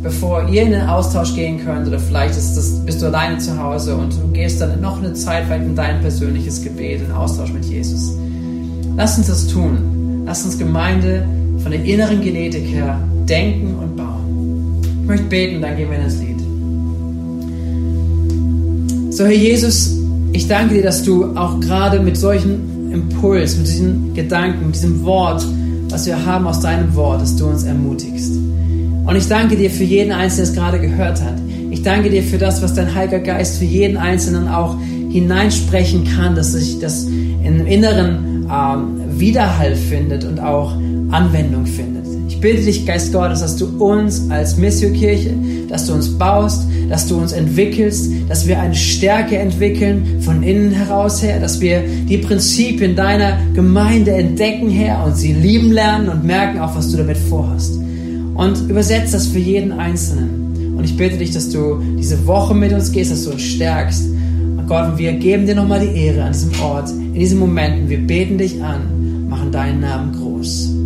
bevor 0.00 0.48
ihr 0.48 0.62
in 0.62 0.70
den 0.70 0.82
Austausch 0.82 1.34
gehen 1.34 1.64
könnt 1.64 1.88
oder 1.88 1.98
vielleicht 1.98 2.36
das, 2.36 2.84
bist 2.86 3.02
du 3.02 3.06
alleine 3.06 3.38
zu 3.38 3.60
Hause 3.60 3.96
und 3.96 4.12
du 4.12 4.28
gehst 4.32 4.60
dann 4.60 4.80
noch 4.80 4.98
eine 4.98 5.12
Zeit 5.14 5.46
vielleicht 5.46 5.64
in 5.64 5.74
dein 5.74 6.00
persönliches 6.02 6.62
Gebet, 6.62 7.00
in 7.02 7.10
Austausch 7.10 7.52
mit 7.52 7.64
Jesus. 7.64 8.16
Lass 8.96 9.18
uns 9.18 9.26
das 9.26 9.48
tun. 9.48 10.22
Lass 10.24 10.44
uns 10.44 10.56
Gemeinde 10.56 11.26
von 11.64 11.72
der 11.72 11.82
inneren 11.82 12.20
Genetik 12.20 12.64
her 12.68 12.96
denken 13.28 13.74
und 13.74 13.96
bauen. 13.96 14.82
Ich 15.02 15.08
möchte 15.08 15.26
beten, 15.26 15.62
dann 15.62 15.76
gehen 15.76 15.90
wir 15.90 15.98
in 15.98 16.04
das 16.04 16.18
Lied. 16.20 16.38
So, 19.12 19.24
Herr 19.24 19.32
Jesus, 19.32 19.96
ich 20.32 20.46
danke 20.46 20.74
dir, 20.74 20.84
dass 20.84 21.02
du 21.02 21.36
auch 21.36 21.58
gerade 21.58 21.98
mit 21.98 22.16
solchen 22.16 22.71
Impuls, 22.92 23.56
mit 23.56 23.66
diesem 23.66 24.14
Gedanken, 24.14 24.66
mit 24.66 24.74
diesem 24.76 25.02
Wort, 25.04 25.44
was 25.88 26.06
wir 26.06 26.24
haben 26.24 26.46
aus 26.46 26.60
deinem 26.60 26.94
Wort, 26.94 27.22
dass 27.22 27.36
du 27.36 27.46
uns 27.46 27.64
ermutigst. 27.64 28.32
Und 29.04 29.16
ich 29.16 29.26
danke 29.26 29.56
dir 29.56 29.70
für 29.70 29.84
jeden 29.84 30.12
Einzelnen, 30.12 30.46
der 30.46 30.52
es 30.52 30.54
gerade 30.54 30.80
gehört 30.80 31.22
hat. 31.22 31.34
Ich 31.70 31.82
danke 31.82 32.10
dir 32.10 32.22
für 32.22 32.38
das, 32.38 32.62
was 32.62 32.74
dein 32.74 32.94
Heiliger 32.94 33.18
Geist 33.18 33.58
für 33.58 33.64
jeden 33.64 33.96
Einzelnen 33.96 34.48
auch 34.48 34.76
hineinsprechen 35.10 36.04
kann, 36.04 36.34
dass 36.34 36.52
sich 36.52 36.78
das 36.78 37.04
im 37.04 37.66
Inneren 37.66 38.46
ähm, 38.50 39.18
Widerhall 39.18 39.74
findet 39.74 40.24
und 40.24 40.40
auch 40.40 40.72
Anwendung 41.10 41.66
findet. 41.66 42.01
Bitte 42.42 42.64
dich, 42.64 42.84
Geist 42.84 43.12
Gottes, 43.12 43.38
dass 43.38 43.56
du 43.56 43.66
uns 43.78 44.28
als 44.28 44.56
Missio-Kirche, 44.56 45.32
dass 45.68 45.86
du 45.86 45.94
uns 45.94 46.08
baust, 46.18 46.66
dass 46.88 47.06
du 47.06 47.16
uns 47.16 47.30
entwickelst, 47.30 48.10
dass 48.28 48.48
wir 48.48 48.58
eine 48.58 48.74
Stärke 48.74 49.38
entwickeln 49.38 50.20
von 50.22 50.42
innen 50.42 50.72
heraus 50.72 51.22
her, 51.22 51.38
dass 51.38 51.60
wir 51.60 51.84
die 52.08 52.18
Prinzipien 52.18 52.96
deiner 52.96 53.38
Gemeinde 53.54 54.10
entdecken, 54.10 54.70
Herr, 54.70 55.04
und 55.04 55.16
sie 55.16 55.34
lieben 55.34 55.70
lernen 55.70 56.08
und 56.08 56.24
merken 56.24 56.58
auch, 56.58 56.74
was 56.74 56.90
du 56.90 56.96
damit 56.96 57.16
vorhast. 57.16 57.78
Und 58.34 58.68
übersetzt 58.68 59.14
das 59.14 59.28
für 59.28 59.38
jeden 59.38 59.70
Einzelnen. 59.70 60.74
Und 60.76 60.82
ich 60.82 60.96
bitte 60.96 61.18
dich, 61.18 61.30
dass 61.30 61.48
du 61.48 61.80
diese 61.96 62.26
Woche 62.26 62.56
mit 62.56 62.72
uns 62.72 62.90
gehst, 62.90 63.12
dass 63.12 63.22
du 63.22 63.30
uns 63.30 63.42
stärkst. 63.42 64.04
Und 64.56 64.66
Gott, 64.66 64.98
wir 64.98 65.12
geben 65.12 65.46
dir 65.46 65.54
nochmal 65.54 65.86
die 65.86 65.96
Ehre 65.96 66.24
an 66.24 66.32
diesem 66.32 66.60
Ort, 66.60 66.90
in 66.90 67.14
diesen 67.14 67.38
Momenten. 67.38 67.88
Wir 67.88 68.04
beten 68.04 68.36
dich 68.36 68.60
an, 68.60 69.28
machen 69.28 69.52
deinen 69.52 69.78
Namen 69.78 70.12
groß. 70.12 70.81